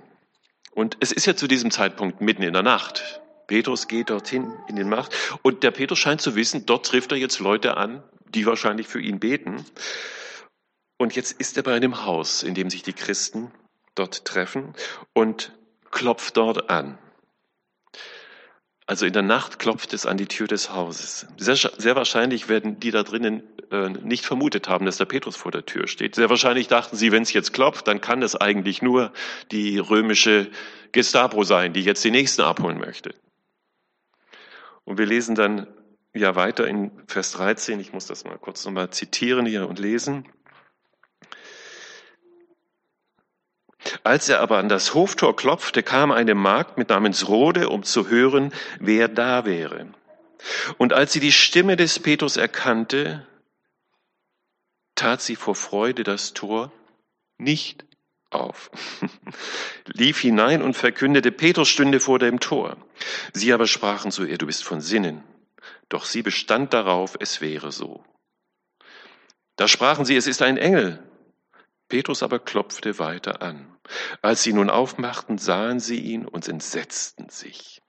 Und 0.71 0.97
es 0.99 1.11
ist 1.11 1.25
ja 1.25 1.35
zu 1.35 1.47
diesem 1.47 1.71
Zeitpunkt 1.71 2.21
mitten 2.21 2.43
in 2.43 2.53
der 2.53 2.63
Nacht. 2.63 3.21
Petrus 3.47 3.87
geht 3.87 4.09
dorthin 4.09 4.53
in 4.67 4.75
den 4.75 4.89
Markt 4.89 5.15
und 5.41 5.63
der 5.63 5.71
Petrus 5.71 5.99
scheint 5.99 6.21
zu 6.21 6.35
wissen, 6.35 6.65
dort 6.65 6.85
trifft 6.85 7.11
er 7.11 7.17
jetzt 7.17 7.39
Leute 7.39 7.77
an, 7.77 8.03
die 8.29 8.45
wahrscheinlich 8.45 8.87
für 8.87 8.99
ihn 8.99 9.19
beten. 9.19 9.65
Und 10.97 11.15
jetzt 11.15 11.33
ist 11.33 11.57
er 11.57 11.63
bei 11.63 11.75
einem 11.75 12.05
Haus, 12.05 12.43
in 12.43 12.55
dem 12.55 12.69
sich 12.69 12.83
die 12.83 12.93
Christen 12.93 13.51
dort 13.95 14.25
treffen 14.25 14.73
und 15.13 15.51
klopft 15.91 16.37
dort 16.37 16.69
an. 16.69 16.97
Also 18.85 19.05
in 19.05 19.13
der 19.13 19.21
Nacht 19.21 19.59
klopft 19.59 19.93
es 19.93 20.05
an 20.05 20.17
die 20.17 20.27
Tür 20.27 20.47
des 20.47 20.71
Hauses. 20.73 21.27
Sehr, 21.37 21.55
sehr 21.55 21.95
wahrscheinlich 21.95 22.47
werden 22.47 22.79
die 22.79 22.91
da 22.91 23.03
drinnen 23.03 23.43
äh, 23.69 23.89
nicht 23.89 24.25
vermutet 24.25 24.69
haben, 24.69 24.85
dass 24.85 24.95
der 24.95 25.05
Petrus 25.05 25.35
vor 25.35 25.51
der 25.51 25.65
Tür 25.65 25.87
steht. 25.87 26.15
Sehr 26.15 26.29
wahrscheinlich 26.29 26.69
dachten 26.69 26.95
sie, 26.95 27.11
wenn 27.11 27.23
es 27.23 27.33
jetzt 27.33 27.51
klopft, 27.51 27.87
dann 27.87 27.99
kann 27.99 28.21
es 28.23 28.37
eigentlich 28.37 28.81
nur 28.81 29.11
die 29.51 29.77
römische 29.77 30.49
Gestapo 30.93 31.43
sein, 31.43 31.73
die 31.73 31.81
jetzt 31.83 32.03
die 32.05 32.11
Nächsten 32.11 32.43
abholen 32.43 32.79
möchte. 32.79 33.13
Und 34.85 34.97
wir 34.97 35.05
lesen 35.05 35.35
dann 35.35 35.67
ja 36.13 36.35
weiter 36.35 36.65
in 36.65 36.91
Vers 37.07 37.33
13. 37.33 37.81
Ich 37.81 37.91
muss 37.91 38.05
das 38.05 38.23
mal 38.23 38.37
kurz 38.37 38.63
nochmal 38.63 38.89
zitieren 38.91 39.45
hier 39.45 39.67
und 39.67 39.79
lesen. 39.79 40.25
Als 44.07 44.29
er 44.29 44.39
aber 44.39 44.57
an 44.57 44.69
das 44.69 44.93
Hoftor 44.93 45.35
klopfte, 45.35 45.83
kam 45.83 46.13
eine 46.13 46.33
Magd 46.33 46.77
mit 46.77 46.87
Namens 46.87 47.27
Rode, 47.27 47.67
um 47.67 47.83
zu 47.83 48.07
hören, 48.07 48.53
wer 48.79 49.09
da 49.09 49.43
wäre. 49.43 49.87
Und 50.77 50.93
als 50.93 51.11
sie 51.11 51.19
die 51.19 51.33
Stimme 51.33 51.75
des 51.75 51.99
Petrus 51.99 52.37
erkannte, 52.37 53.27
tat 54.95 55.21
sie 55.21 55.35
vor 55.35 55.55
Freude 55.55 56.05
das 56.05 56.31
Tor 56.33 56.71
nicht 57.37 57.85
auf, 58.29 58.71
lief 59.87 60.21
hinein 60.21 60.61
und 60.61 60.77
verkündete, 60.77 61.33
Petrus 61.33 61.67
stünde 61.67 61.99
vor 61.99 62.17
dem 62.17 62.39
Tor. 62.39 62.77
Sie 63.33 63.51
aber 63.51 63.67
sprachen 63.67 64.11
zu 64.11 64.23
ihr, 64.23 64.37
du 64.37 64.45
bist 64.45 64.63
von 64.63 64.79
Sinnen. 64.79 65.21
Doch 65.89 66.05
sie 66.05 66.21
bestand 66.21 66.73
darauf, 66.73 67.17
es 67.19 67.41
wäre 67.41 67.73
so. 67.73 68.05
Da 69.57 69.67
sprachen 69.67 70.05
sie, 70.05 70.15
es 70.15 70.27
ist 70.27 70.41
ein 70.41 70.55
Engel. 70.55 71.03
Petrus 71.89 72.23
aber 72.23 72.39
klopfte 72.39 72.99
weiter 72.99 73.41
an. 73.41 73.77
Als 74.21 74.43
sie 74.43 74.53
nun 74.53 74.69
aufmachten, 74.69 75.37
sahen 75.37 75.79
sie 75.79 75.99
ihn 75.99 76.25
und 76.25 76.47
entsetzten 76.47 77.29
sich. 77.29 77.81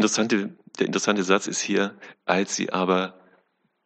Interessante, 0.00 0.56
der 0.78 0.86
interessante 0.86 1.24
Satz 1.24 1.46
ist 1.46 1.60
hier, 1.60 1.98
als 2.24 2.56
sie 2.56 2.72
aber 2.72 3.19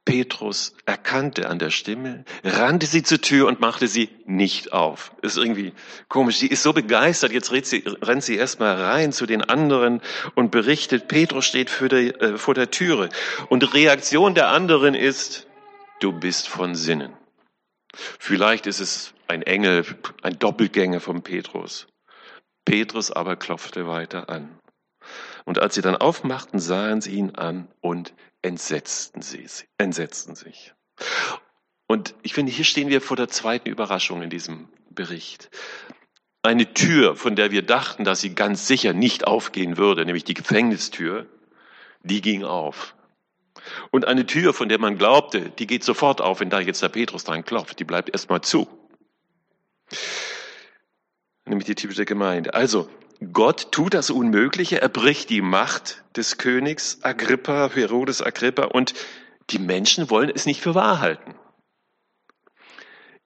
Petrus 0.04 0.74
erkannte 0.84 1.48
an 1.48 1.58
der 1.58 1.70
Stimme, 1.70 2.24
rannte 2.42 2.86
sie 2.86 3.02
zur 3.02 3.22
Tür 3.22 3.46
und 3.46 3.60
machte 3.60 3.88
sie 3.88 4.10
nicht 4.26 4.72
auf. 4.72 5.12
Ist 5.22 5.38
irgendwie 5.38 5.72
komisch. 6.08 6.36
Sie 6.36 6.46
ist 6.46 6.62
so 6.62 6.74
begeistert. 6.74 7.32
Jetzt 7.32 7.52
rennt 7.52 7.64
sie, 7.64 7.82
rennt 8.02 8.22
sie 8.22 8.36
erstmal 8.36 8.76
rein 8.76 9.12
zu 9.12 9.24
den 9.24 9.42
anderen 9.42 10.02
und 10.34 10.50
berichtet, 10.50 11.08
Petrus 11.08 11.46
steht 11.46 11.70
der, 11.80 12.20
äh, 12.20 12.38
vor 12.38 12.52
der 12.52 12.70
Türe. 12.70 13.08
Und 13.48 13.62
die 13.62 13.66
Reaktion 13.66 14.34
der 14.34 14.48
anderen 14.48 14.94
ist, 14.94 15.46
du 16.00 16.12
bist 16.12 16.48
von 16.48 16.74
Sinnen. 16.74 17.12
Vielleicht 18.18 18.66
ist 18.66 18.80
es 18.80 19.14
ein 19.26 19.42
Engel, 19.42 19.86
ein 20.22 20.38
Doppelgänger 20.38 21.00
von 21.00 21.22
Petrus. 21.22 21.86
Petrus 22.66 23.10
aber 23.10 23.36
klopfte 23.36 23.86
weiter 23.86 24.28
an. 24.28 24.58
Und 25.44 25.60
als 25.60 25.74
sie 25.74 25.82
dann 25.82 25.96
aufmachten, 25.96 26.58
sahen 26.58 27.00
sie 27.00 27.12
ihn 27.12 27.34
an 27.34 27.68
und 27.80 28.14
entsetzten, 28.42 29.22
sie, 29.22 29.46
entsetzten 29.78 30.34
sich. 30.34 30.74
Und 31.86 32.14
ich 32.22 32.34
finde, 32.34 32.52
hier 32.52 32.64
stehen 32.64 32.88
wir 32.88 33.00
vor 33.00 33.16
der 33.16 33.28
zweiten 33.28 33.68
Überraschung 33.68 34.22
in 34.22 34.30
diesem 34.30 34.68
Bericht. 34.90 35.50
Eine 36.42 36.72
Tür, 36.74 37.16
von 37.16 37.36
der 37.36 37.50
wir 37.50 37.62
dachten, 37.62 38.04
dass 38.04 38.20
sie 38.20 38.34
ganz 38.34 38.66
sicher 38.66 38.92
nicht 38.92 39.26
aufgehen 39.26 39.76
würde, 39.76 40.04
nämlich 40.04 40.24
die 40.24 40.34
Gefängnistür, 40.34 41.26
die 42.02 42.20
ging 42.20 42.44
auf. 42.44 42.94
Und 43.90 44.06
eine 44.06 44.26
Tür, 44.26 44.52
von 44.52 44.68
der 44.68 44.78
man 44.78 44.98
glaubte, 44.98 45.50
die 45.50 45.66
geht 45.66 45.84
sofort 45.84 46.20
auf, 46.20 46.40
wenn 46.40 46.50
da 46.50 46.60
jetzt 46.60 46.82
der 46.82 46.90
Petrus 46.90 47.24
dran 47.24 47.44
klopft, 47.44 47.78
die 47.78 47.84
bleibt 47.84 48.10
erstmal 48.10 48.42
zu. 48.42 48.68
Nämlich 51.46 51.66
die 51.66 51.74
typische 51.74 52.04
Gemeinde. 52.04 52.54
Also, 52.54 52.88
Gott 53.32 53.72
tut 53.72 53.94
das 53.94 54.10
Unmögliche, 54.10 54.80
er 54.80 54.88
bricht 54.88 55.30
die 55.30 55.40
Macht 55.40 56.04
des 56.16 56.38
Königs 56.38 56.98
Agrippa, 57.02 57.70
Herodes 57.72 58.22
Agrippa, 58.22 58.64
und 58.64 58.94
die 59.50 59.58
Menschen 59.58 60.10
wollen 60.10 60.30
es 60.30 60.46
nicht 60.46 60.60
für 60.60 60.74
wahr 60.74 61.00
halten. 61.00 61.34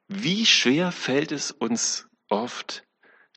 Wie 0.08 0.46
schwer 0.46 0.90
fällt 0.90 1.32
es 1.32 1.50
uns 1.50 2.08
oft 2.28 2.84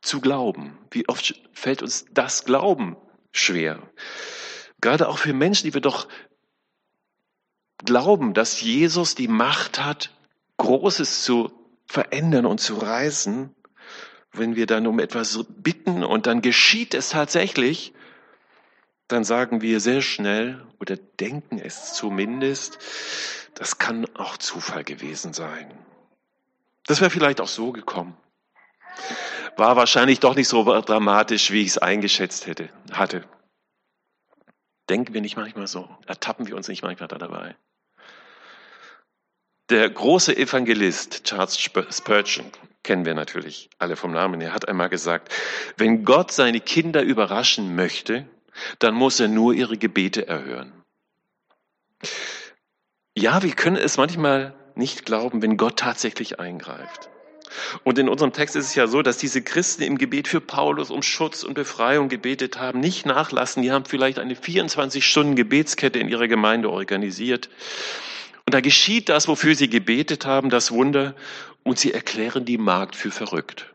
zu 0.02 0.22
glauben? 0.22 0.78
Wie 0.90 1.08
oft 1.08 1.42
fällt 1.52 1.82
uns 1.82 2.06
das 2.12 2.46
Glauben 2.46 2.98
schwer? 3.32 3.82
Gerade 4.80 5.10
auch 5.10 5.18
für 5.18 5.34
Menschen, 5.34 5.68
die 5.68 5.74
wir 5.74 5.82
doch 5.82 6.08
glauben, 7.78 8.34
dass 8.34 8.62
Jesus 8.62 9.16
die 9.16 9.28
Macht 9.28 9.84
hat, 9.84 10.16
Großes 10.58 11.24
zu 11.24 11.52
verändern 11.88 12.46
und 12.46 12.60
zu 12.60 12.76
reißen 12.76 13.54
wenn 14.34 14.56
wir 14.56 14.66
dann 14.66 14.88
um 14.88 15.00
etwas 15.00 15.46
bitten 15.50 16.04
und 16.04 16.26
dann 16.26 16.42
geschieht 16.42 16.94
es 16.94 17.10
tatsächlich, 17.10 17.94
dann 19.08 19.24
sagen 19.24 19.62
wir 19.62 19.80
sehr 19.80 20.02
schnell 20.02 20.66
oder 20.80 20.96
denken 20.96 21.60
es 21.60 21.94
zumindest, 21.94 22.80
das 23.56 23.78
kann 23.78 24.08
auch 24.16 24.38
Zufall 24.38 24.84
gewesen 24.84 25.34
sein. 25.34 25.72
Das 26.86 27.02
wäre 27.02 27.12
vielleicht 27.12 27.42
auch 27.42 27.48
so 27.48 27.72
gekommen. 27.72 28.16
War 29.58 29.76
wahrscheinlich 29.76 30.20
doch 30.20 30.36
nicht 30.36 30.48
so 30.48 30.64
dramatisch, 30.64 31.52
wie 31.52 31.62
ich 31.62 31.68
es 31.68 31.78
eingeschätzt 31.78 32.48
hätte, 32.48 32.70
hatte. 32.92 33.26
Denken 34.90 35.14
wir 35.14 35.22
nicht 35.22 35.38
manchmal 35.38 35.68
so? 35.68 35.90
Ertappen 36.06 36.48
wir 36.48 36.56
uns 36.56 36.68
nicht 36.68 36.84
manchmal 36.84 37.08
da 37.08 37.18
dabei? 37.18 37.56
Der 39.72 39.90
große 39.90 40.36
Evangelist 40.36 41.24
Charles 41.24 41.58
Spurgeon, 41.58 42.52
kennen 42.84 43.06
wir 43.06 43.14
natürlich 43.14 43.70
alle 43.80 43.96
vom 43.96 44.12
Namen 44.12 44.42
her, 44.42 44.54
hat 44.54 44.68
einmal 44.68 44.90
gesagt, 44.90 45.34
wenn 45.78 46.04
Gott 46.04 46.34
seine 46.34 46.60
Kinder 46.60 47.02
überraschen 47.02 47.74
möchte, 47.74 48.28
dann 48.80 48.94
muss 48.94 49.22
er 49.22 49.30
nur 49.30 49.54
ihre 49.54 49.78
Gebete 49.78 50.28
erhören. 50.28 50.74
Ja, 53.18 53.44
wir 53.44 53.54
können 53.54 53.78
es 53.78 53.96
manchmal 53.96 54.54
nicht 54.76 55.06
glauben, 55.06 55.42
wenn 55.42 55.56
Gott 55.56 55.80
tatsächlich 55.80 56.38
eingreift. 56.38 57.10
Und 57.86 57.98
in 57.98 58.10
unserem 58.10 58.34
Text 58.34 58.58
ist 58.58 58.66
es 58.66 58.76
ja 58.76 58.88
so, 58.88 59.02
dass 59.02 59.20
diese 59.20 59.42
Christen 59.42 59.84
im 59.84 59.98
Gebet 59.98 60.28
für 60.28 60.42
Paulus 60.42 60.92
um 60.92 61.02
Schutz 61.02 61.44
und 61.44 61.54
Befreiung 61.54 62.10
gebetet 62.10 62.60
haben, 62.60 62.82
nicht 62.82 63.06
nachlassen. 63.06 63.64
Die 63.64 63.72
haben 63.72 63.86
vielleicht 63.86 64.20
eine 64.20 64.34
24-Stunden-Gebetskette 64.34 65.98
in 65.98 66.10
ihrer 66.10 66.28
Gemeinde 66.28 66.70
organisiert. 66.70 67.50
Und 68.46 68.54
da 68.54 68.62
geschieht 68.62 69.10
das, 69.10 69.28
wofür 69.28 69.56
sie 69.56 69.70
gebetet 69.70 70.26
haben, 70.26 70.50
das 70.50 70.72
Wunder, 70.72 71.16
und 71.64 71.80
sie 71.80 71.94
erklären 71.94 72.46
die 72.46 72.58
Magd 72.58 72.96
für 72.96 73.12
verrückt. 73.12 73.74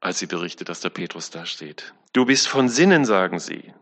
Als 0.00 0.18
sie 0.18 0.26
berichtet, 0.26 0.68
dass 0.68 0.80
der 0.80 0.90
Petrus 0.90 1.30
da 1.30 1.46
steht. 1.46 1.94
Du 2.12 2.26
bist 2.26 2.48
von 2.48 2.68
Sinnen, 2.68 3.04
sagen 3.04 3.40
sie. 3.40 3.74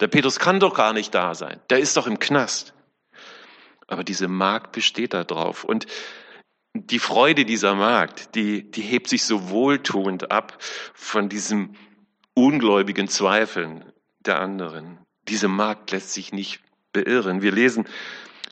Der 0.00 0.08
Petrus 0.08 0.38
kann 0.38 0.60
doch 0.60 0.74
gar 0.74 0.92
nicht 0.92 1.14
da 1.14 1.34
sein. 1.34 1.60
Der 1.70 1.78
ist 1.78 1.96
doch 1.96 2.06
im 2.06 2.18
Knast. 2.18 2.74
Aber 3.86 4.04
diese 4.04 4.28
Magd 4.28 4.72
besteht 4.72 5.14
da 5.14 5.24
drauf. 5.24 5.64
Und 5.64 5.86
die 6.74 6.98
Freude 6.98 7.44
dieser 7.44 7.74
Magd, 7.74 8.34
die, 8.34 8.70
die 8.70 8.82
hebt 8.82 9.08
sich 9.08 9.24
so 9.24 9.48
wohltuend 9.48 10.30
ab 10.30 10.58
von 10.60 11.28
diesem 11.28 11.74
ungläubigen 12.34 13.08
Zweifeln 13.08 13.90
der 14.20 14.40
anderen. 14.40 14.98
Diese 15.28 15.48
Magd 15.48 15.92
lässt 15.92 16.12
sich 16.12 16.32
nicht 16.32 16.60
beirren. 17.04 17.42
Wir 17.42 17.52
lesen, 17.52 17.86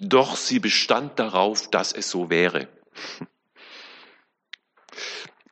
doch 0.01 0.37
sie 0.37 0.59
bestand 0.59 1.19
darauf, 1.19 1.71
dass 1.71 1.93
es 1.93 2.11
so 2.11 2.31
wäre. 2.31 2.69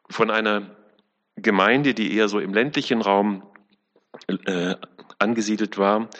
Von 0.08 0.30
einer 0.30 0.76
Gemeinde, 1.36 1.94
die 1.94 2.14
eher 2.14 2.28
so 2.28 2.38
im 2.38 2.52
ländlichen 2.52 3.00
Raum 3.00 3.42
äh, 4.28 4.76
angesiedelt 5.18 5.78
war, 5.78 6.10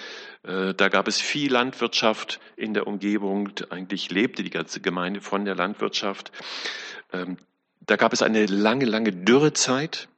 äh, 0.45 0.75
da 0.75 0.89
gab 0.89 1.09
es 1.09 1.21
viel 1.21 1.53
Landwirtschaft 1.53 2.41
in 2.57 2.75
der 2.75 2.87
Umgebung. 2.87 3.51
Eigentlich 3.71 4.11
lebte 4.11 4.43
die 4.43 4.51
ganze 4.51 4.81
Gemeinde 4.81 5.21
von 5.21 5.45
der 5.45 5.55
Landwirtschaft. 5.55 6.33
Ähm, 7.13 7.37
da 7.81 7.97
gab 7.97 8.13
es 8.13 8.23
eine 8.23 8.47
lange, 8.47 8.87
lange 8.87 9.13
Dürrezeit. 9.13 10.09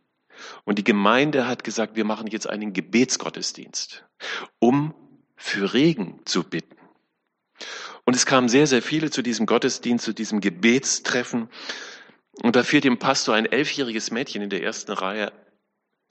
Und 0.64 0.78
die 0.78 0.84
Gemeinde 0.84 1.46
hat 1.46 1.64
gesagt, 1.64 1.96
wir 1.96 2.04
machen 2.04 2.26
jetzt 2.26 2.48
einen 2.48 2.72
Gebetsgottesdienst, 2.72 4.04
um 4.58 4.94
für 5.36 5.74
Regen 5.74 6.20
zu 6.24 6.44
bitten. 6.44 6.76
Und 8.04 8.14
es 8.14 8.26
kamen 8.26 8.48
sehr, 8.48 8.66
sehr 8.66 8.82
viele 8.82 9.10
zu 9.10 9.22
diesem 9.22 9.46
Gottesdienst, 9.46 10.04
zu 10.04 10.12
diesem 10.12 10.40
Gebetstreffen. 10.40 11.48
Und 12.42 12.56
da 12.56 12.62
fiel 12.62 12.80
dem 12.80 12.98
Pastor 12.98 13.34
ein 13.34 13.46
elfjähriges 13.46 14.10
Mädchen 14.10 14.42
in 14.42 14.50
der 14.50 14.62
ersten 14.62 14.92
Reihe 14.92 15.32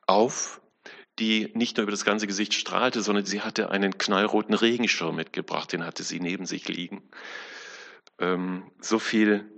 auf, 0.07 0.61
die 1.19 1.51
nicht 1.53 1.77
nur 1.77 1.83
über 1.83 1.91
das 1.91 2.05
ganze 2.05 2.25
Gesicht 2.25 2.53
strahlte, 2.53 3.01
sondern 3.01 3.25
sie 3.25 3.41
hatte 3.41 3.69
einen 3.69 3.97
knallroten 3.97 4.55
Regenschirm 4.55 5.15
mitgebracht, 5.15 5.71
den 5.71 5.85
hatte 5.85 6.03
sie 6.03 6.19
neben 6.19 6.45
sich 6.45 6.67
liegen. 6.67 7.03
Ähm, 8.19 8.71
so 8.79 8.97
viel 8.97 9.49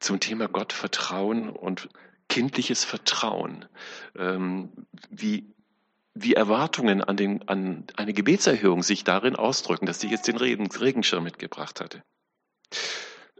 zum 0.00 0.18
Thema 0.20 0.48
Gott 0.48 0.72
vertrauen 0.72 1.50
und 1.50 1.88
kindliches 2.28 2.84
Vertrauen, 2.84 3.66
ähm, 4.16 4.72
wie, 5.10 5.54
wie 6.22 6.34
Erwartungen 6.34 7.02
an, 7.02 7.16
den, 7.16 7.48
an 7.48 7.84
eine 7.96 8.12
Gebetserhörung 8.12 8.82
sich 8.82 9.04
darin 9.04 9.36
ausdrücken, 9.36 9.86
dass 9.86 10.00
sie 10.00 10.08
jetzt 10.08 10.28
den 10.28 10.36
Regenschirm 10.36 11.24
mitgebracht 11.24 11.80
hatte. 11.80 12.02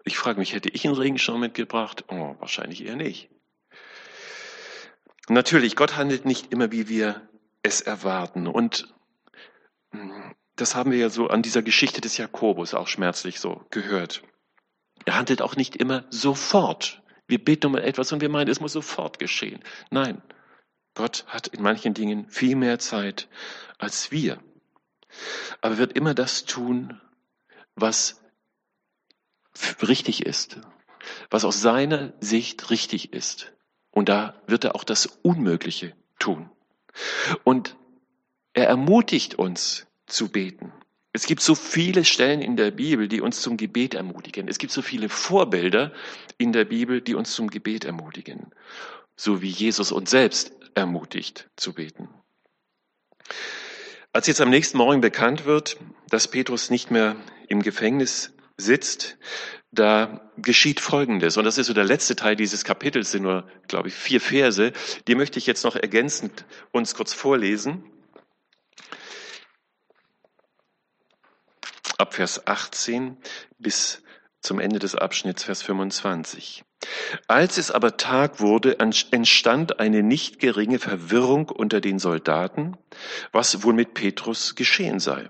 Ich 0.04 0.16
frage 0.16 0.38
mich, 0.38 0.54
hätte 0.54 0.70
ich 0.70 0.86
einen 0.86 0.96
Regenschirm 0.96 1.40
mitgebracht? 1.40 2.04
Oh, 2.08 2.34
wahrscheinlich 2.38 2.84
eher 2.84 2.96
nicht. 2.96 3.28
Natürlich, 5.28 5.76
Gott 5.76 5.96
handelt 5.96 6.24
nicht 6.24 6.52
immer, 6.52 6.72
wie 6.72 6.88
wir 6.88 7.28
es 7.62 7.80
erwarten. 7.80 8.46
Und 8.46 8.88
hm, 9.90 10.34
das 10.56 10.74
haben 10.74 10.90
wir 10.90 10.98
ja 10.98 11.10
so 11.10 11.28
an 11.28 11.42
dieser 11.42 11.62
Geschichte 11.62 12.00
des 12.00 12.16
Jakobus 12.16 12.74
auch 12.74 12.88
schmerzlich 12.88 13.38
so 13.38 13.64
gehört. 13.70 14.22
Er 15.04 15.16
handelt 15.16 15.42
auch 15.42 15.56
nicht 15.56 15.76
immer 15.76 16.04
sofort. 16.10 17.02
Wir 17.26 17.42
beten 17.42 17.66
um 17.66 17.76
etwas 17.76 18.10
und 18.12 18.20
wir 18.20 18.30
meinen, 18.30 18.48
es 18.48 18.60
muss 18.60 18.72
sofort 18.72 19.18
geschehen. 19.18 19.62
Nein, 19.90 20.22
Gott 20.98 21.24
hat 21.28 21.46
in 21.46 21.62
manchen 21.62 21.94
Dingen 21.94 22.28
viel 22.28 22.56
mehr 22.56 22.80
Zeit 22.80 23.28
als 23.78 24.10
wir. 24.10 24.42
Aber 25.60 25.78
wird 25.78 25.92
immer 25.92 26.12
das 26.12 26.44
tun, 26.44 27.00
was 27.76 28.20
richtig 29.80 30.26
ist, 30.26 30.58
was 31.30 31.44
aus 31.44 31.60
seiner 31.60 32.14
Sicht 32.18 32.70
richtig 32.70 33.12
ist. 33.12 33.52
Und 33.92 34.08
da 34.08 34.42
wird 34.48 34.64
er 34.64 34.74
auch 34.74 34.82
das 34.82 35.06
Unmögliche 35.06 35.94
tun. 36.18 36.50
Und 37.44 37.76
er 38.52 38.66
ermutigt 38.66 39.36
uns 39.36 39.86
zu 40.06 40.32
beten. 40.32 40.72
Es 41.12 41.26
gibt 41.26 41.42
so 41.42 41.54
viele 41.54 42.04
Stellen 42.04 42.42
in 42.42 42.56
der 42.56 42.72
Bibel, 42.72 43.06
die 43.06 43.20
uns 43.20 43.40
zum 43.40 43.56
Gebet 43.56 43.94
ermutigen. 43.94 44.48
Es 44.48 44.58
gibt 44.58 44.72
so 44.72 44.82
viele 44.82 45.08
Vorbilder 45.08 45.92
in 46.38 46.52
der 46.52 46.64
Bibel, 46.64 47.00
die 47.00 47.14
uns 47.14 47.34
zum 47.34 47.50
Gebet 47.50 47.84
ermutigen. 47.84 48.50
So 49.14 49.42
wie 49.42 49.48
Jesus 49.48 49.92
uns 49.92 50.10
selbst 50.10 50.57
ermutigt 50.78 51.50
zu 51.56 51.72
beten. 51.72 52.08
Als 54.12 54.26
jetzt 54.26 54.40
am 54.40 54.50
nächsten 54.50 54.78
Morgen 54.78 55.00
bekannt 55.00 55.44
wird, 55.44 55.76
dass 56.08 56.28
Petrus 56.28 56.70
nicht 56.70 56.90
mehr 56.90 57.16
im 57.48 57.62
Gefängnis 57.62 58.32
sitzt, 58.56 59.18
da 59.70 60.30
geschieht 60.38 60.80
Folgendes. 60.80 61.36
Und 61.36 61.44
das 61.44 61.58
ist 61.58 61.66
so 61.66 61.74
der 61.74 61.84
letzte 61.84 62.16
Teil 62.16 62.36
dieses 62.36 62.64
Kapitels, 62.64 63.10
sind 63.10 63.22
nur, 63.22 63.46
glaube 63.68 63.88
ich, 63.88 63.94
vier 63.94 64.20
Verse. 64.20 64.72
Die 65.06 65.14
möchte 65.14 65.38
ich 65.38 65.46
jetzt 65.46 65.64
noch 65.64 65.76
ergänzend 65.76 66.46
uns 66.72 66.94
kurz 66.94 67.12
vorlesen. 67.12 67.84
Ab 71.98 72.14
Vers 72.14 72.46
18 72.46 73.18
bis 73.58 74.02
zum 74.40 74.60
Ende 74.60 74.78
des 74.78 74.94
Abschnitts, 74.94 75.44
Vers 75.44 75.62
25. 75.62 76.64
Als 77.26 77.58
es 77.58 77.70
aber 77.70 77.96
Tag 77.96 78.40
wurde, 78.40 78.78
entstand 78.78 79.80
eine 79.80 80.02
nicht 80.02 80.38
geringe 80.38 80.78
Verwirrung 80.78 81.48
unter 81.48 81.80
den 81.80 81.98
Soldaten, 81.98 82.76
was 83.32 83.62
wohl 83.62 83.74
mit 83.74 83.94
Petrus 83.94 84.54
geschehen 84.54 85.00
sei. 85.00 85.28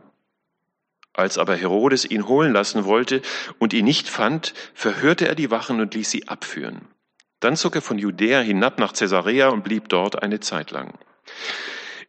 Als 1.15 1.37
aber 1.37 1.57
Herodes 1.57 2.05
ihn 2.05 2.29
holen 2.29 2.53
lassen 2.53 2.85
wollte 2.85 3.23
und 3.59 3.73
ihn 3.73 3.85
nicht 3.85 4.09
fand, 4.09 4.55
verhörte 4.75 5.27
er 5.27 5.35
die 5.35 5.51
Wachen 5.51 5.81
und 5.81 5.95
ließ 5.95 6.11
sie 6.11 6.29
abführen. 6.29 6.87
Dann 7.41 7.57
zog 7.57 7.77
er 7.77 7.83
von 7.83 7.99
Judäa 7.99 8.41
hinab 8.41 8.79
nach 8.79 8.93
Caesarea 8.93 9.49
und 9.49 9.65
blieb 9.65 9.89
dort 9.89 10.23
eine 10.23 10.41
Zeit 10.41 10.71
lang. 10.71 10.99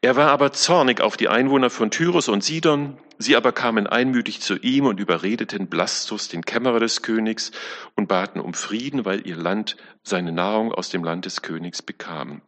Er 0.02 0.16
war 0.16 0.32
aber 0.32 0.52
zornig 0.52 1.02
auf 1.02 1.18
die 1.18 1.28
Einwohner 1.28 1.70
von 1.70 1.92
Tyrus 1.92 2.30
und 2.30 2.44
Sidon. 2.44 2.98
Sie 3.22 3.36
aber 3.36 3.52
kamen 3.52 3.86
einmütig 3.86 4.40
zu 4.40 4.56
ihm 4.56 4.86
und 4.86 4.98
überredeten 4.98 5.68
Blastus, 5.68 6.30
den 6.30 6.46
Kämmerer 6.46 6.80
des 6.80 7.02
Königs, 7.02 7.52
und 7.96 8.08
baten 8.08 8.40
um 8.40 8.54
Frieden, 8.54 9.04
weil 9.04 9.28
ihr 9.28 9.36
Land 9.36 9.76
seine 10.04 10.32
Nahrung 10.32 10.72
aus 10.72 10.90
dem 10.90 11.04
Land 11.04 11.26
des 11.26 11.42
Königs 11.42 11.82
bekam. 11.82 12.42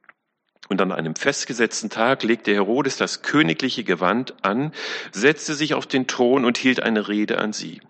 Und 0.70 0.80
an 0.80 0.94
einem 0.94 1.16
festgesetzten 1.16 1.90
Tag 1.90 2.24
legte 2.24 2.54
Herodes 2.54 2.96
das 2.96 3.22
königliche 3.22 3.84
Gewand 3.84 4.46
an, 4.46 4.72
setzte 5.12 5.56
sich 5.56 5.74
auf 5.74 5.88
den 5.88 6.08
Thron 6.08 6.46
und 6.46 6.58
hielt 6.58 6.82
eine 6.82 7.10
Rede 7.10 7.40
an 7.40 7.52
sie. 7.52 7.82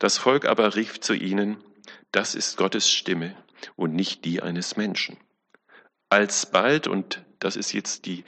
Das 0.00 0.18
Volk 0.18 0.46
aber 0.46 0.74
rief 0.74 0.98
zu 0.98 1.14
ihnen, 1.14 1.62
das 2.10 2.34
ist 2.34 2.56
Gottes 2.56 2.90
Stimme 2.90 3.36
und 3.76 3.94
nicht 3.94 4.24
die 4.24 4.42
eines 4.42 4.76
Menschen. 4.76 5.18
Alsbald, 6.08 6.88
und 6.88 7.24
das 7.38 7.54
ist 7.54 7.72
jetzt 7.72 8.06
die, 8.06 8.24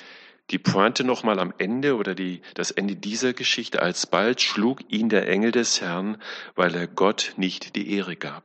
die 0.53 0.59
Pointe 0.59 1.03
nochmal 1.03 1.41
am 1.41 1.55
Ende 1.59 1.97
oder 1.97 2.15
die, 2.15 2.43
das 2.55 2.71
Ende 2.71 2.95
dieser 2.95 3.33
Geschichte, 3.33 3.81
alsbald 3.81 4.41
schlug 4.41 4.81
ihn 4.89 5.09
der 5.09 5.27
Engel 5.29 5.51
des 5.51 5.81
Herrn, 5.81 6.21
weil 6.55 6.75
er 6.75 6.87
Gott 6.87 7.33
nicht 7.37 7.75
die 7.75 7.95
Ehre 7.97 8.17
gab. 8.17 8.45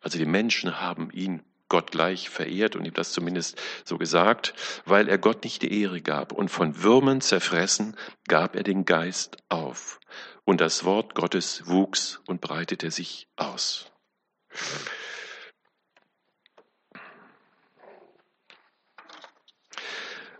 Also 0.00 0.16
die 0.16 0.26
Menschen 0.26 0.80
haben 0.80 1.10
ihn 1.10 1.42
Gott 1.68 1.90
gleich 1.90 2.30
verehrt 2.30 2.76
und 2.76 2.84
ihm 2.84 2.94
das 2.94 3.12
zumindest 3.12 3.60
so 3.84 3.98
gesagt, 3.98 4.54
weil 4.86 5.08
er 5.08 5.18
Gott 5.18 5.44
nicht 5.44 5.62
die 5.62 5.82
Ehre 5.82 6.00
gab. 6.00 6.32
Und 6.32 6.48
von 6.48 6.82
Würmern 6.82 7.20
zerfressen 7.20 7.96
gab 8.26 8.56
er 8.56 8.62
den 8.62 8.84
Geist 8.84 9.36
auf. 9.48 10.00
Und 10.44 10.60
das 10.60 10.84
Wort 10.84 11.14
Gottes 11.14 11.66
wuchs 11.66 12.20
und 12.26 12.40
breitete 12.40 12.90
sich 12.90 13.28
aus. 13.36 13.90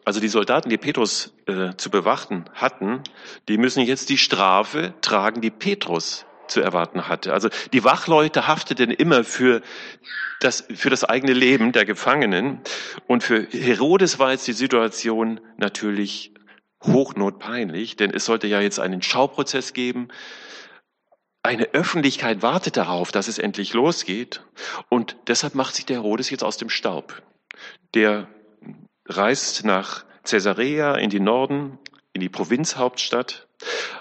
Also 0.08 0.20
die 0.20 0.28
Soldaten, 0.28 0.70
die 0.70 0.78
Petrus 0.78 1.34
äh, 1.44 1.76
zu 1.76 1.90
bewachten 1.90 2.46
hatten, 2.54 3.02
die 3.46 3.58
müssen 3.58 3.82
jetzt 3.82 4.08
die 4.08 4.16
Strafe 4.16 4.94
tragen, 5.02 5.42
die 5.42 5.50
Petrus 5.50 6.24
zu 6.46 6.62
erwarten 6.62 7.08
hatte. 7.08 7.34
Also 7.34 7.50
die 7.74 7.84
Wachleute 7.84 8.48
hafteten 8.48 8.90
immer 8.90 9.22
für 9.22 9.60
das, 10.40 10.66
für 10.74 10.88
das 10.88 11.04
eigene 11.04 11.34
Leben 11.34 11.72
der 11.72 11.84
Gefangenen. 11.84 12.62
Und 13.06 13.22
für 13.22 13.48
Herodes 13.50 14.18
war 14.18 14.30
jetzt 14.30 14.48
die 14.48 14.54
Situation 14.54 15.42
natürlich 15.58 16.32
hochnotpeinlich, 16.82 17.96
denn 17.96 18.10
es 18.10 18.24
sollte 18.24 18.46
ja 18.46 18.62
jetzt 18.62 18.80
einen 18.80 19.02
Schauprozess 19.02 19.74
geben. 19.74 20.08
Eine 21.42 21.74
Öffentlichkeit 21.74 22.40
wartet 22.40 22.78
darauf, 22.78 23.12
dass 23.12 23.28
es 23.28 23.38
endlich 23.38 23.74
losgeht. 23.74 24.42
Und 24.88 25.18
deshalb 25.26 25.54
macht 25.54 25.74
sich 25.74 25.84
der 25.84 25.96
Herodes 25.96 26.30
jetzt 26.30 26.44
aus 26.44 26.56
dem 26.56 26.70
Staub. 26.70 27.20
Der 27.92 28.26
reist 29.08 29.64
nach 29.64 30.04
Caesarea 30.24 30.94
in 30.94 31.10
die 31.10 31.20
Norden, 31.20 31.78
in 32.12 32.20
die 32.20 32.28
Provinzhauptstadt. 32.28 33.48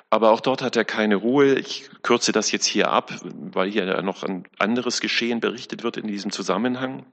Aber 0.10 0.32
auch 0.32 0.40
dort 0.40 0.62
hat 0.62 0.76
er 0.76 0.86
keine 0.86 1.16
Ruhe. 1.16 1.56
Ich 1.56 1.90
kürze 2.04 2.32
das 2.32 2.52
jetzt 2.52 2.66
hier 2.66 2.92
ab, 2.92 3.14
weil 3.24 3.70
hier 3.70 4.02
noch 4.02 4.24
ein 4.24 4.46
anderes 4.60 5.02
Geschehen 5.02 5.40
berichtet 5.40 5.84
wird 5.84 5.98
in 5.98 6.08
diesem 6.08 6.32
Zusammenhang. 6.32 7.06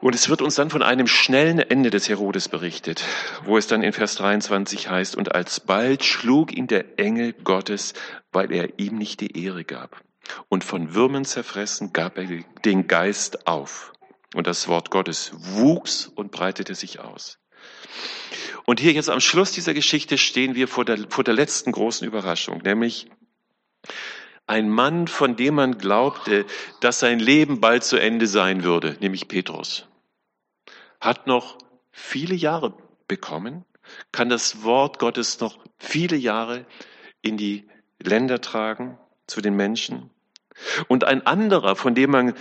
Und 0.00 0.16
es 0.16 0.28
wird 0.28 0.42
uns 0.42 0.56
dann 0.56 0.68
von 0.68 0.82
einem 0.82 1.06
schnellen 1.06 1.60
Ende 1.60 1.90
des 1.90 2.08
Herodes 2.08 2.48
berichtet, 2.48 3.04
wo 3.44 3.56
es 3.56 3.68
dann 3.68 3.84
in 3.84 3.92
Vers 3.92 4.16
23 4.16 4.90
heißt, 4.90 5.14
und 5.14 5.32
alsbald 5.32 6.02
schlug 6.02 6.52
ihn 6.52 6.66
der 6.66 6.98
Engel 6.98 7.32
Gottes, 7.32 7.94
weil 8.32 8.50
er 8.50 8.80
ihm 8.80 8.98
nicht 8.98 9.20
die 9.20 9.44
Ehre 9.44 9.62
gab. 9.62 10.00
Und 10.48 10.64
von 10.64 10.94
Würmern 10.94 11.24
zerfressen 11.24 11.92
gab 11.92 12.18
er 12.18 12.26
den 12.64 12.88
Geist 12.88 13.46
auf. 13.46 13.92
Und 14.34 14.46
das 14.46 14.68
Wort 14.68 14.90
Gottes 14.90 15.32
wuchs 15.34 16.06
und 16.06 16.30
breitete 16.30 16.74
sich 16.74 17.00
aus. 17.00 17.38
Und 18.64 18.80
hier 18.80 18.92
jetzt 18.92 19.10
am 19.10 19.20
Schluss 19.20 19.52
dieser 19.52 19.74
Geschichte 19.74 20.18
stehen 20.18 20.54
wir 20.54 20.68
vor 20.68 20.84
der, 20.84 21.10
vor 21.10 21.24
der 21.24 21.34
letzten 21.34 21.72
großen 21.72 22.06
Überraschung, 22.06 22.62
nämlich 22.62 23.10
ein 24.46 24.68
Mann, 24.68 25.08
von 25.08 25.36
dem 25.36 25.54
man 25.54 25.78
glaubte, 25.78 26.46
dass 26.80 27.00
sein 27.00 27.18
Leben 27.18 27.60
bald 27.60 27.84
zu 27.84 27.96
Ende 27.96 28.26
sein 28.26 28.64
würde, 28.64 28.96
nämlich 29.00 29.28
Petrus, 29.28 29.88
hat 31.00 31.26
noch 31.26 31.58
viele 31.90 32.34
Jahre 32.34 32.74
bekommen, 33.08 33.64
kann 34.10 34.28
das 34.28 34.62
Wort 34.62 34.98
Gottes 34.98 35.40
noch 35.40 35.58
viele 35.78 36.16
Jahre 36.16 36.66
in 37.20 37.36
die 37.36 37.68
Länder 37.98 38.40
tragen, 38.40 38.98
zu 39.26 39.40
den 39.40 39.54
Menschen. 39.54 40.10
Und 40.88 41.04
ein 41.04 41.26
anderer, 41.26 41.76
von 41.76 41.94
dem 41.94 42.10
man 42.10 42.34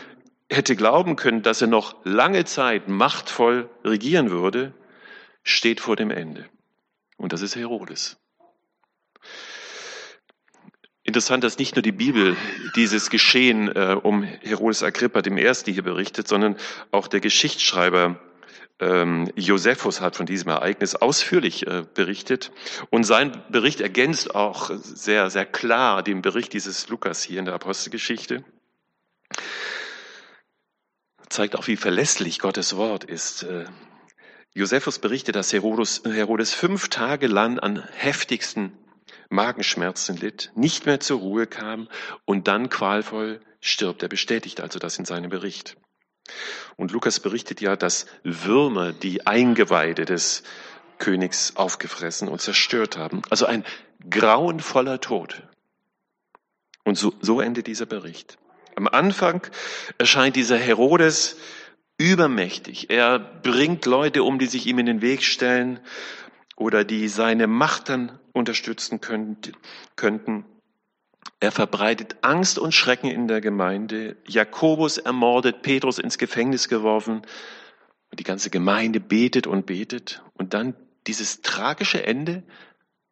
hätte 0.51 0.75
glauben 0.75 1.15
können, 1.15 1.41
dass 1.41 1.61
er 1.61 1.67
noch 1.67 1.95
lange 2.03 2.45
Zeit 2.45 2.87
machtvoll 2.87 3.69
regieren 3.83 4.29
würde, 4.29 4.73
steht 5.43 5.79
vor 5.79 5.95
dem 5.95 6.11
Ende. 6.11 6.47
Und 7.17 7.33
das 7.33 7.41
ist 7.41 7.55
Herodes. 7.55 8.17
Interessant, 11.03 11.43
dass 11.43 11.57
nicht 11.57 11.75
nur 11.75 11.81
die 11.81 11.91
Bibel 11.91 12.35
dieses 12.75 13.09
Geschehen 13.09 13.69
äh, 13.69 13.97
um 14.01 14.23
Herodes 14.23 14.83
Agrippa 14.83 15.21
dem 15.21 15.37
Ersten 15.37 15.73
hier 15.73 15.83
berichtet, 15.83 16.27
sondern 16.27 16.57
auch 16.91 17.07
der 17.07 17.21
Geschichtsschreiber 17.21 18.19
ähm, 18.79 19.31
Josephus 19.35 19.99
hat 19.99 20.15
von 20.15 20.25
diesem 20.25 20.49
Ereignis 20.49 20.95
ausführlich 20.95 21.65
äh, 21.65 21.85
berichtet. 21.93 22.51
Und 22.89 23.03
sein 23.03 23.43
Bericht 23.49 23.81
ergänzt 23.81 24.35
auch 24.35 24.69
sehr, 24.75 25.29
sehr 25.29 25.45
klar 25.45 26.03
den 26.03 26.21
Bericht 26.21 26.53
dieses 26.53 26.87
Lukas 26.89 27.23
hier 27.23 27.39
in 27.39 27.45
der 27.45 27.55
Apostelgeschichte. 27.55 28.43
Zeigt 31.31 31.55
auch, 31.55 31.67
wie 31.67 31.77
verlässlich 31.77 32.39
Gottes 32.39 32.75
Wort 32.75 33.05
ist. 33.05 33.43
Äh, 33.43 33.63
Josephus 34.53 34.99
berichtet, 34.99 35.37
dass 35.37 35.53
Herodes, 35.53 36.01
Herodes 36.03 36.53
fünf 36.53 36.89
Tage 36.89 37.27
lang 37.27 37.57
an 37.57 37.87
heftigsten 37.93 38.77
Magenschmerzen 39.29 40.17
litt, 40.17 40.51
nicht 40.55 40.85
mehr 40.85 40.99
zur 40.99 41.19
Ruhe 41.19 41.47
kam 41.47 41.87
und 42.25 42.49
dann 42.49 42.67
qualvoll 42.67 43.39
stirbt. 43.61 44.03
Er 44.03 44.09
bestätigt 44.09 44.59
also 44.59 44.77
das 44.77 44.99
in 44.99 45.05
seinem 45.05 45.29
Bericht. 45.29 45.77
Und 46.75 46.91
Lukas 46.91 47.21
berichtet 47.21 47.61
ja, 47.61 47.77
dass 47.77 48.07
Würmer 48.23 48.91
die 48.91 49.25
Eingeweide 49.25 50.03
des 50.03 50.43
Königs 50.97 51.55
aufgefressen 51.55 52.27
und 52.27 52.41
zerstört 52.41 52.97
haben. 52.97 53.21
Also 53.29 53.45
ein 53.45 53.63
grauenvoller 54.09 54.99
Tod. 54.99 55.43
Und 56.83 56.97
so, 56.97 57.13
so 57.21 57.39
endet 57.39 57.67
dieser 57.67 57.85
Bericht. 57.85 58.37
Am 58.75 58.87
Anfang 58.87 59.47
erscheint 59.97 60.35
dieser 60.35 60.57
Herodes 60.57 61.37
übermächtig. 61.97 62.89
Er 62.89 63.19
bringt 63.19 63.85
Leute 63.85 64.23
um, 64.23 64.39
die 64.39 64.47
sich 64.47 64.65
ihm 64.65 64.79
in 64.79 64.85
den 64.85 65.01
Weg 65.01 65.23
stellen 65.23 65.79
oder 66.55 66.83
die 66.83 67.07
seine 67.07 67.47
Macht 67.47 67.89
dann 67.89 68.19
unterstützen 68.33 68.99
könnten. 69.01 70.45
Er 71.39 71.51
verbreitet 71.51 72.17
Angst 72.21 72.59
und 72.59 72.73
Schrecken 72.73 73.09
in 73.09 73.27
der 73.27 73.41
Gemeinde. 73.41 74.17
Jakobus 74.27 74.97
ermordet, 74.97 75.61
Petrus 75.61 75.99
ins 75.99 76.17
Gefängnis 76.17 76.69
geworfen. 76.69 77.23
Die 78.13 78.23
ganze 78.23 78.49
Gemeinde 78.49 78.99
betet 78.99 79.47
und 79.47 79.65
betet. 79.65 80.23
Und 80.33 80.53
dann 80.53 80.75
dieses 81.07 81.41
tragische 81.41 82.05
Ende 82.05 82.43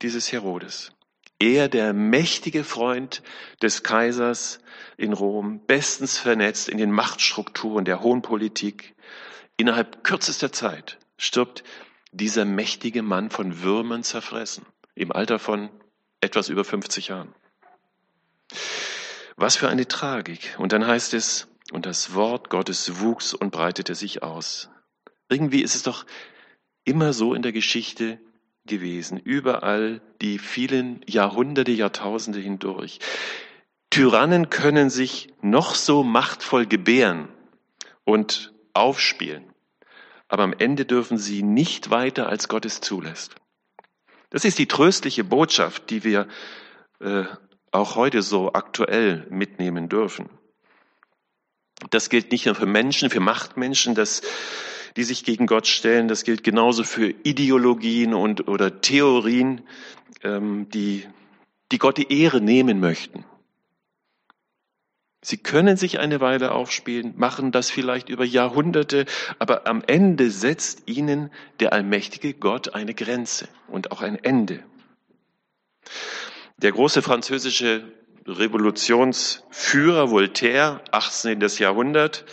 dieses 0.02 0.32
Herodes. 0.32 0.92
Er, 1.40 1.70
der 1.70 1.94
mächtige 1.94 2.66
Freund 2.66 3.24
des 3.62 3.84
Kaisers 3.84 4.60
in 4.98 5.14
Rom, 5.14 5.66
bestens 5.66 6.18
vernetzt 6.18 6.68
in 6.68 6.78
den 6.78 6.92
Machtstrukturen 6.92 7.86
der 7.86 8.02
hohen 8.02 8.22
Politik, 8.22 8.96
innerhalb 9.56 10.04
kürzester 10.04 10.52
Zeit 10.52 11.00
stirbt 11.18 11.64
dieser 12.12 12.44
mächtige 12.44 13.04
Mann 13.04 13.30
von 13.30 13.62
Würmern 13.62 14.04
zerfressen, 14.04 14.66
im 14.96 15.12
Alter 15.12 15.40
von 15.40 15.70
etwas 16.22 16.50
über 16.50 16.66
50 16.66 17.08
Jahren. 17.08 17.34
Was 19.38 19.56
für 19.56 19.70
eine 19.70 19.88
Tragik. 19.88 20.56
Und 20.58 20.74
dann 20.74 20.86
heißt 20.86 21.14
es, 21.14 21.48
und 21.72 21.86
das 21.86 22.14
Wort 22.14 22.50
Gottes 22.50 23.00
wuchs 23.00 23.34
und 23.34 23.52
breitete 23.52 23.96
sich 23.96 24.24
aus. 24.24 24.70
Irgendwie 25.30 25.62
ist 25.62 25.76
es 25.76 25.84
doch 25.84 26.06
immer 26.84 27.14
so 27.14 27.34
in 27.34 27.44
der 27.44 27.52
Geschichte 27.52 28.20
gewesen, 28.70 29.20
überall 29.20 30.02
die 30.22 30.40
vielen 30.40 31.02
Jahrhunderte, 31.06 31.72
Jahrtausende 31.72 32.40
hindurch. 32.40 33.00
Tyrannen 33.90 34.50
können 34.50 34.90
sich 34.90 35.34
noch 35.42 35.76
so 35.76 36.04
machtvoll 36.04 36.66
gebären 36.66 37.28
und 38.06 38.54
aufspielen, 38.74 39.44
aber 40.30 40.44
am 40.44 40.54
Ende 40.54 40.86
dürfen 40.86 41.18
sie 41.18 41.44
nicht 41.44 41.90
weiter, 41.90 42.30
als 42.30 42.48
Gott 42.48 42.66
es 42.66 42.80
zulässt. 42.80 43.36
Das 44.30 44.46
ist 44.46 44.60
die 44.60 44.68
tröstliche 44.68 45.24
Botschaft, 45.24 45.90
die 45.90 46.04
wir 46.04 46.28
äh, 47.02 47.26
auch 47.72 47.96
heute 47.96 48.22
so 48.22 48.54
aktuell 48.54 49.26
mitnehmen 49.30 49.90
dürfen. 49.90 50.30
Das 51.90 52.10
gilt 52.10 52.32
nicht 52.32 52.46
nur 52.46 52.56
für 52.56 52.66
Menschen, 52.66 53.10
für 53.10 53.20
Machtmenschen, 53.20 53.96
das 53.96 54.22
die 54.96 55.04
sich 55.04 55.24
gegen 55.24 55.48
Gott 55.48 55.68
stellen. 55.68 56.08
Das 56.08 56.24
gilt 56.24 56.44
genauso 56.44 56.84
für 56.84 57.10
Ideologien 57.24 58.14
und 58.14 58.48
oder 58.48 58.82
Theorien, 58.82 59.62
ähm, 60.24 60.68
die, 60.70 61.06
die 61.72 61.78
Gott 61.78 61.98
die 61.98 62.22
Ehre 62.22 62.42
nehmen 62.42 62.80
möchten. 62.80 63.26
Sie 65.22 65.38
können 65.38 65.76
sich 65.76 66.00
eine 66.00 66.22
Weile 66.22 66.54
aufspielen, 66.54 67.14
machen 67.18 67.52
das 67.52 67.70
vielleicht 67.70 68.08
über 68.08 68.24
Jahrhunderte, 68.24 69.06
aber 69.38 69.68
am 69.68 69.84
Ende 69.86 70.32
setzt 70.32 70.84
ihnen 70.90 71.30
der 71.60 71.74
allmächtige 71.74 72.34
Gott 72.34 72.74
eine 72.74 72.94
Grenze 72.94 73.50
und 73.68 73.92
auch 73.92 74.02
ein 74.02 74.24
Ende. 74.24 74.64
Der 76.58 76.72
große 76.72 77.02
französische 77.02 77.92
Revolutionsführer 78.26 80.10
Voltaire, 80.10 80.82
18. 80.92 81.42
Jahrhundert, 81.58 82.26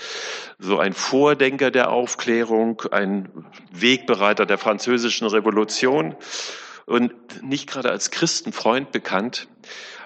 so 0.58 0.78
ein 0.78 0.94
Vordenker 0.94 1.70
der 1.70 1.90
Aufklärung, 1.90 2.82
ein 2.90 3.46
Wegbereiter 3.70 4.46
der 4.46 4.58
französischen 4.58 5.26
Revolution 5.26 6.16
und 6.86 7.12
nicht 7.42 7.68
gerade 7.68 7.90
als 7.90 8.10
Christenfreund 8.10 8.92
bekannt, 8.92 9.48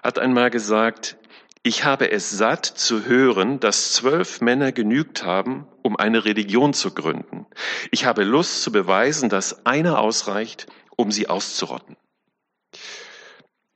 hat 0.02 0.18
einmal 0.18 0.50
gesagt, 0.50 1.16
ich 1.62 1.84
habe 1.84 2.10
es 2.10 2.30
satt 2.30 2.64
zu 2.64 3.04
hören, 3.04 3.60
dass 3.60 3.92
zwölf 3.92 4.40
Männer 4.40 4.72
genügt 4.72 5.24
haben, 5.24 5.66
um 5.82 5.96
eine 5.96 6.24
Religion 6.24 6.72
zu 6.72 6.94
gründen. 6.94 7.46
Ich 7.90 8.06
habe 8.06 8.24
Lust 8.24 8.62
zu 8.62 8.72
beweisen, 8.72 9.28
dass 9.28 9.66
einer 9.66 9.98
ausreicht, 9.98 10.66
um 10.96 11.12
sie 11.12 11.28
auszurotten. 11.28 11.96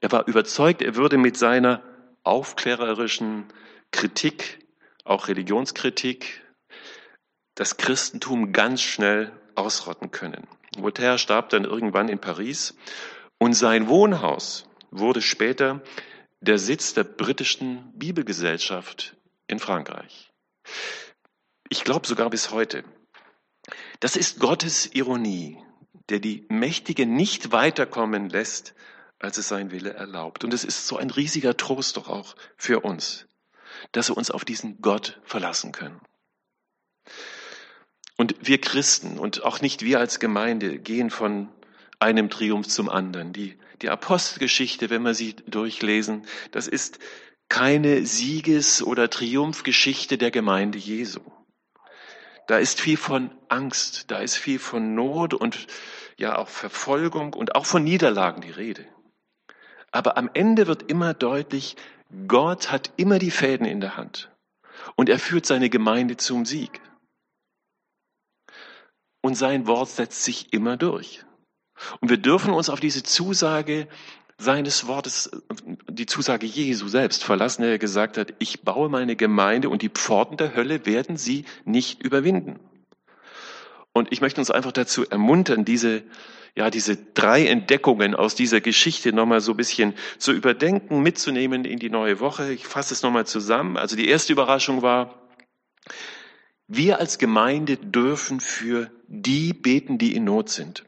Er 0.00 0.12
war 0.12 0.26
überzeugt, 0.26 0.80
er 0.80 0.96
würde 0.96 1.18
mit 1.18 1.36
seiner 1.36 1.82
aufklärerischen 2.22 3.44
Kritik, 3.90 4.66
auch 5.04 5.28
Religionskritik, 5.28 6.43
das 7.54 7.76
Christentum 7.76 8.52
ganz 8.52 8.82
schnell 8.82 9.32
ausrotten 9.54 10.10
können. 10.10 10.46
Voltaire 10.76 11.18
starb 11.18 11.50
dann 11.50 11.64
irgendwann 11.64 12.08
in 12.08 12.18
Paris 12.18 12.74
und 13.38 13.54
sein 13.54 13.88
Wohnhaus 13.88 14.66
wurde 14.90 15.22
später 15.22 15.82
der 16.40 16.58
Sitz 16.58 16.94
der 16.94 17.04
britischen 17.04 17.92
Bibelgesellschaft 17.96 19.16
in 19.46 19.58
Frankreich. 19.58 20.32
Ich 21.68 21.84
glaube 21.84 22.06
sogar 22.06 22.30
bis 22.30 22.50
heute. 22.50 22.84
Das 24.00 24.16
ist 24.16 24.40
Gottes 24.40 24.86
Ironie, 24.94 25.58
der 26.10 26.18
die 26.18 26.46
Mächtigen 26.48 27.14
nicht 27.14 27.52
weiterkommen 27.52 28.28
lässt, 28.28 28.74
als 29.18 29.38
es 29.38 29.48
sein 29.48 29.70
Wille 29.70 29.94
erlaubt. 29.94 30.44
Und 30.44 30.52
es 30.52 30.64
ist 30.64 30.86
so 30.86 30.96
ein 30.96 31.10
riesiger 31.10 31.56
Trost 31.56 31.96
doch 31.96 32.08
auch 32.08 32.34
für 32.56 32.80
uns, 32.80 33.26
dass 33.92 34.10
wir 34.10 34.16
uns 34.16 34.30
auf 34.30 34.44
diesen 34.44 34.80
Gott 34.82 35.20
verlassen 35.24 35.72
können. 35.72 36.00
Und 38.16 38.36
wir 38.40 38.60
Christen 38.60 39.18
und 39.18 39.44
auch 39.44 39.60
nicht 39.60 39.82
wir 39.82 39.98
als 39.98 40.20
Gemeinde 40.20 40.78
gehen 40.78 41.10
von 41.10 41.48
einem 41.98 42.30
Triumph 42.30 42.68
zum 42.68 42.88
anderen. 42.88 43.32
Die, 43.32 43.56
die 43.82 43.90
Apostelgeschichte, 43.90 44.90
wenn 44.90 45.02
wir 45.02 45.14
sie 45.14 45.34
durchlesen, 45.46 46.26
das 46.52 46.68
ist 46.68 46.98
keine 47.48 48.06
Sieges- 48.06 48.82
oder 48.82 49.10
Triumphgeschichte 49.10 50.18
der 50.18 50.30
Gemeinde 50.30 50.78
Jesu. 50.78 51.20
Da 52.46 52.58
ist 52.58 52.80
viel 52.80 52.96
von 52.96 53.30
Angst, 53.48 54.10
da 54.10 54.18
ist 54.18 54.36
viel 54.36 54.58
von 54.58 54.94
Not 54.94 55.34
und 55.34 55.66
ja 56.16 56.36
auch 56.36 56.48
Verfolgung 56.48 57.32
und 57.32 57.54
auch 57.54 57.66
von 57.66 57.82
Niederlagen 57.82 58.42
die 58.42 58.50
Rede. 58.50 58.86
Aber 59.90 60.16
am 60.16 60.30
Ende 60.34 60.66
wird 60.66 60.90
immer 60.90 61.14
deutlich, 61.14 61.76
Gott 62.28 62.70
hat 62.70 62.92
immer 62.96 63.18
die 63.18 63.30
Fäden 63.30 63.66
in 63.66 63.80
der 63.80 63.96
Hand 63.96 64.30
und 64.94 65.08
er 65.08 65.18
führt 65.18 65.46
seine 65.46 65.70
Gemeinde 65.70 66.16
zum 66.16 66.44
Sieg 66.44 66.80
und 69.24 69.36
sein 69.36 69.66
Wort 69.66 69.88
setzt 69.88 70.22
sich 70.22 70.52
immer 70.52 70.76
durch. 70.76 71.24
Und 72.00 72.10
wir 72.10 72.18
dürfen 72.18 72.52
uns 72.52 72.68
auf 72.68 72.78
diese 72.78 73.02
Zusage 73.02 73.88
seines 74.36 74.86
Wortes, 74.86 75.30
die 75.88 76.04
Zusage 76.04 76.44
Jesu 76.44 76.88
selbst 76.88 77.24
verlassen, 77.24 77.62
der 77.62 77.78
gesagt 77.78 78.18
hat, 78.18 78.34
ich 78.38 78.64
baue 78.64 78.90
meine 78.90 79.16
Gemeinde 79.16 79.70
und 79.70 79.80
die 79.80 79.88
Pforten 79.88 80.36
der 80.36 80.54
Hölle 80.54 80.84
werden 80.84 81.16
sie 81.16 81.46
nicht 81.64 82.02
überwinden. 82.02 82.60
Und 83.94 84.12
ich 84.12 84.20
möchte 84.20 84.42
uns 84.42 84.50
einfach 84.50 84.72
dazu 84.72 85.08
ermuntern, 85.08 85.64
diese, 85.64 86.02
ja, 86.54 86.68
diese 86.68 86.94
drei 86.94 87.46
Entdeckungen 87.46 88.14
aus 88.14 88.34
dieser 88.34 88.60
Geschichte 88.60 89.14
nochmal 89.14 89.40
so 89.40 89.52
ein 89.52 89.56
bisschen 89.56 89.94
zu 90.18 90.32
überdenken, 90.32 91.00
mitzunehmen 91.00 91.64
in 91.64 91.78
die 91.78 91.88
neue 91.88 92.20
Woche. 92.20 92.52
Ich 92.52 92.66
fasse 92.66 92.92
es 92.92 93.02
nochmal 93.02 93.24
zusammen. 93.26 93.78
Also 93.78 93.96
die 93.96 94.06
erste 94.06 94.34
Überraschung 94.34 94.82
war, 94.82 95.23
wir 96.66 96.98
als 96.98 97.18
Gemeinde 97.18 97.76
dürfen 97.76 98.40
für 98.40 98.90
die 99.06 99.52
beten, 99.52 99.98
die 99.98 100.14
in 100.14 100.24
Not 100.24 100.48
sind, 100.48 100.84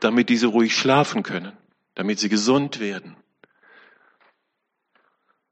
damit 0.00 0.28
diese 0.28 0.48
ruhig 0.48 0.76
schlafen 0.76 1.22
können, 1.22 1.52
damit 1.94 2.18
sie 2.18 2.28
gesund 2.28 2.80
werden. 2.80 3.16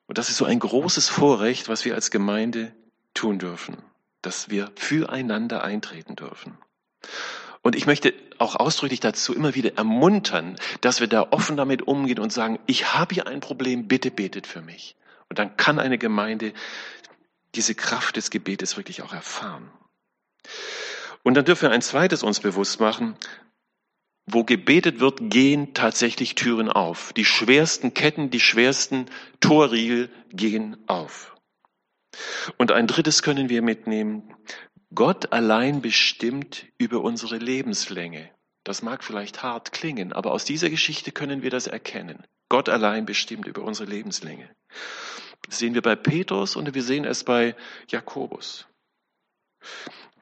Und 0.07 0.19
das 0.19 0.29
ist 0.29 0.37
so 0.37 0.45
ein 0.45 0.59
großes 0.59 1.09
Vorrecht, 1.09 1.69
was 1.69 1.85
wir 1.85 1.95
als 1.95 2.11
Gemeinde 2.11 2.75
tun 3.15 3.39
dürfen, 3.39 3.79
dass 4.23 4.51
wir 4.51 4.71
füreinander 4.75 5.63
eintreten 5.63 6.17
dürfen. 6.17 6.59
Und 7.63 7.77
ich 7.77 7.87
möchte 7.87 8.15
auch 8.39 8.57
ausdrücklich 8.57 9.01
dazu 9.01 9.35
immer 9.35 9.55
wieder 9.55 9.77
ermuntern, 9.77 10.57
dass 10.81 11.01
wir 11.01 11.07
da 11.07 11.29
offen 11.31 11.57
damit 11.57 11.83
umgehen 11.83 12.19
und 12.19 12.33
sagen, 12.33 12.59
ich 12.67 12.95
habe 12.95 13.15
hier 13.15 13.27
ein 13.27 13.41
Problem, 13.41 13.87
bitte 13.87 14.11
betet 14.11 14.47
für 14.47 14.63
mich. 14.63 14.97
Und 15.29 15.39
dann 15.39 15.57
kann 15.57 15.79
eine 15.79 15.99
Gemeinde 15.99 16.55
diese 17.55 17.75
Kraft 17.75 18.17
des 18.17 18.31
Gebetes 18.31 18.77
wirklich 18.77 19.03
auch 19.03 19.13
erfahren. 19.13 19.71
Und 21.23 21.35
dann 21.35 21.45
dürfen 21.45 21.63
wir 21.63 21.71
ein 21.73 21.83
zweites 21.83 22.23
uns 22.23 22.41
bewusst 22.41 22.81
machen. 22.81 23.17
Wo 24.27 24.45
gebetet 24.45 25.01
wird, 25.01 25.19
gehen 25.31 25.75
tatsächlich 25.75 26.35
Türen 26.35 26.69
auf. 26.69 27.13
Die 27.15 27.25
schwersten 27.25 27.95
Ketten, 27.95 28.31
die 28.31 28.41
schwersten 28.41 29.07
Torriegel 29.41 30.09
gehen 30.31 30.77
auf. 30.87 31.37
Und 32.57 32.73
ein 32.73 32.87
drittes 32.87 33.23
können 33.23 33.49
wir 33.49 33.63
mitnehmen. 33.63 34.35
Gott 34.95 35.33
allein 35.33 35.83
bestimmt 35.83 36.67
über 36.79 37.01
unsere 37.03 37.39
Lebenslänge. 37.39 38.31
Das 38.65 38.83
mag 38.83 39.05
vielleicht 39.05 39.43
hart 39.43 39.73
klingen, 39.73 40.13
aber 40.13 40.33
aus 40.33 40.45
dieser 40.45 40.69
Geschichte 40.69 41.13
können 41.13 41.43
wir 41.43 41.51
das 41.51 41.67
erkennen. 41.67 42.25
Gott 42.49 42.69
allein 42.69 43.07
bestimmt 43.07 43.47
über 43.47 43.63
unsere 43.63 43.89
Lebenslänge. 43.89 44.51
Sehen 45.51 45.75
wir 45.75 45.83
bei 45.83 45.97
Petrus 45.97 46.57
und 46.57 46.75
wir 46.75 46.83
sehen 46.83 47.05
es 47.05 47.25
bei 47.25 47.57
Jakobus. 47.89 48.67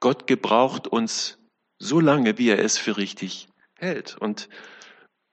Gott 0.01 0.27
gebraucht 0.27 0.87
uns 0.87 1.39
so 1.79 2.01
lange, 2.01 2.39
wie 2.39 2.49
er 2.49 2.59
es 2.59 2.79
für 2.79 2.97
richtig 2.97 3.49
hält. 3.75 4.17
Und 4.17 4.49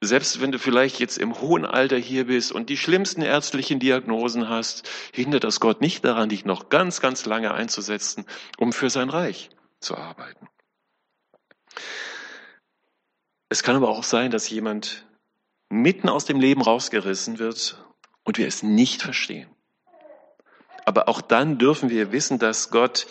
selbst 0.02 0.41
wenn 0.41 0.52
du 0.52 0.60
vielleicht 0.60 1.00
jetzt 1.00 1.18
im 1.18 1.39
hohen 1.39 1.66
Alter 1.66 1.98
hier 1.98 2.28
bist 2.28 2.52
und 2.52 2.70
die 2.70 2.78
schlimmsten 2.78 3.22
ärztlichen 3.22 3.80
Diagnosen 3.80 4.50
hast, 4.50 4.88
hindert 5.14 5.43
das 5.43 5.60
Gott 5.60 5.82
nicht 5.82 6.04
daran, 6.06 6.30
dich 6.30 6.46
noch 6.46 6.70
ganz, 6.70 7.02
ganz 7.02 7.26
lange 7.26 7.54
einzusetzen, 7.54 8.26
um 8.58 8.74
für 8.74 8.89
sein 8.89 9.10
Reich 9.10 9.50
zu 9.80 9.96
arbeiten. 9.98 10.48
Es 13.50 13.64
kann 13.64 13.76
aber 13.76 13.89
auch 13.89 14.04
sein, 14.04 14.32
dass 14.32 14.50
jemand 14.50 15.06
mitten 15.70 16.10
aus 16.10 16.26
dem 16.26 16.39
Leben 16.39 16.62
rausgerissen 16.62 17.39
wird 17.39 17.84
und 18.24 18.38
wir 18.38 18.48
es 18.48 18.64
nicht 18.64 19.02
verstehen. 19.02 19.50
Aber 20.86 21.10
auch 21.10 21.22
dann 21.22 21.58
dürfen 21.58 21.90
wir 21.90 22.12
wissen, 22.12 22.40
dass 22.40 22.70
Gott 22.70 23.08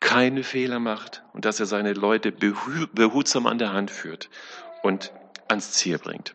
keine 0.00 0.44
Fehler 0.44 0.78
macht 0.78 1.24
und 1.32 1.44
dass 1.44 1.58
er 1.60 1.66
seine 1.66 1.92
Leute 1.92 2.30
behutsam 2.32 3.46
an 3.46 3.58
der 3.58 3.72
Hand 3.72 3.90
führt 3.90 4.30
und 4.82 5.12
ans 5.48 5.72
Ziel 5.72 5.98
bringt. 5.98 6.34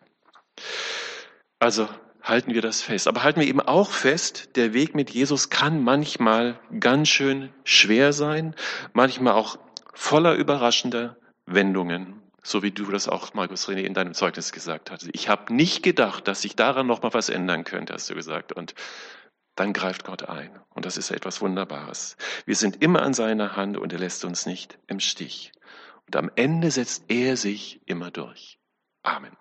Also 1.58 1.88
halten 2.22 2.54
wir 2.54 2.62
das 2.62 2.82
fest. 2.82 3.06
Aber 3.06 3.22
halten 3.22 3.40
wir 3.40 3.46
eben 3.46 3.60
auch 3.60 3.90
fest, 3.90 4.56
der 4.56 4.72
Weg 4.72 4.94
mit 4.94 5.10
Jesus 5.10 5.50
kann 5.50 5.82
manchmal 5.82 6.58
ganz 6.80 7.08
schön 7.08 7.52
schwer 7.64 8.12
sein, 8.12 8.54
manchmal 8.92 9.34
auch 9.34 9.58
voller 9.92 10.34
überraschender 10.34 11.16
Wendungen. 11.46 12.20
So 12.42 12.62
wie 12.62 12.72
du 12.72 12.84
das 12.90 13.08
auch, 13.08 13.32
Markus 13.32 13.68
René, 13.68 13.82
in 13.82 13.94
deinem 13.94 14.12
Zeugnis 14.12 14.52
gesagt 14.52 14.90
hast. 14.90 15.08
Ich 15.12 15.28
habe 15.30 15.54
nicht 15.54 15.82
gedacht, 15.82 16.28
dass 16.28 16.42
sich 16.42 16.56
daran 16.56 16.86
noch 16.86 17.02
mal 17.02 17.14
was 17.14 17.30
ändern 17.30 17.64
könnte, 17.64 17.94
hast 17.94 18.10
du 18.10 18.14
gesagt. 18.14 18.52
Und 18.52 18.74
dann 19.54 19.72
greift 19.72 20.04
Gott 20.04 20.28
ein. 20.28 20.58
Und 20.70 20.84
das 20.86 20.96
ist 20.96 21.10
etwas 21.10 21.40
Wunderbares. 21.40 22.16
Wir 22.44 22.56
sind 22.56 22.82
immer 22.82 23.02
an 23.02 23.14
seiner 23.14 23.56
Hand 23.56 23.76
und 23.76 23.92
er 23.92 23.98
lässt 23.98 24.24
uns 24.24 24.46
nicht 24.46 24.78
im 24.86 25.00
Stich. 25.00 25.52
Und 26.06 26.16
am 26.16 26.30
Ende 26.34 26.70
setzt 26.70 27.04
er 27.08 27.36
sich 27.36 27.80
immer 27.86 28.10
durch. 28.10 28.58
Amen. 29.02 29.36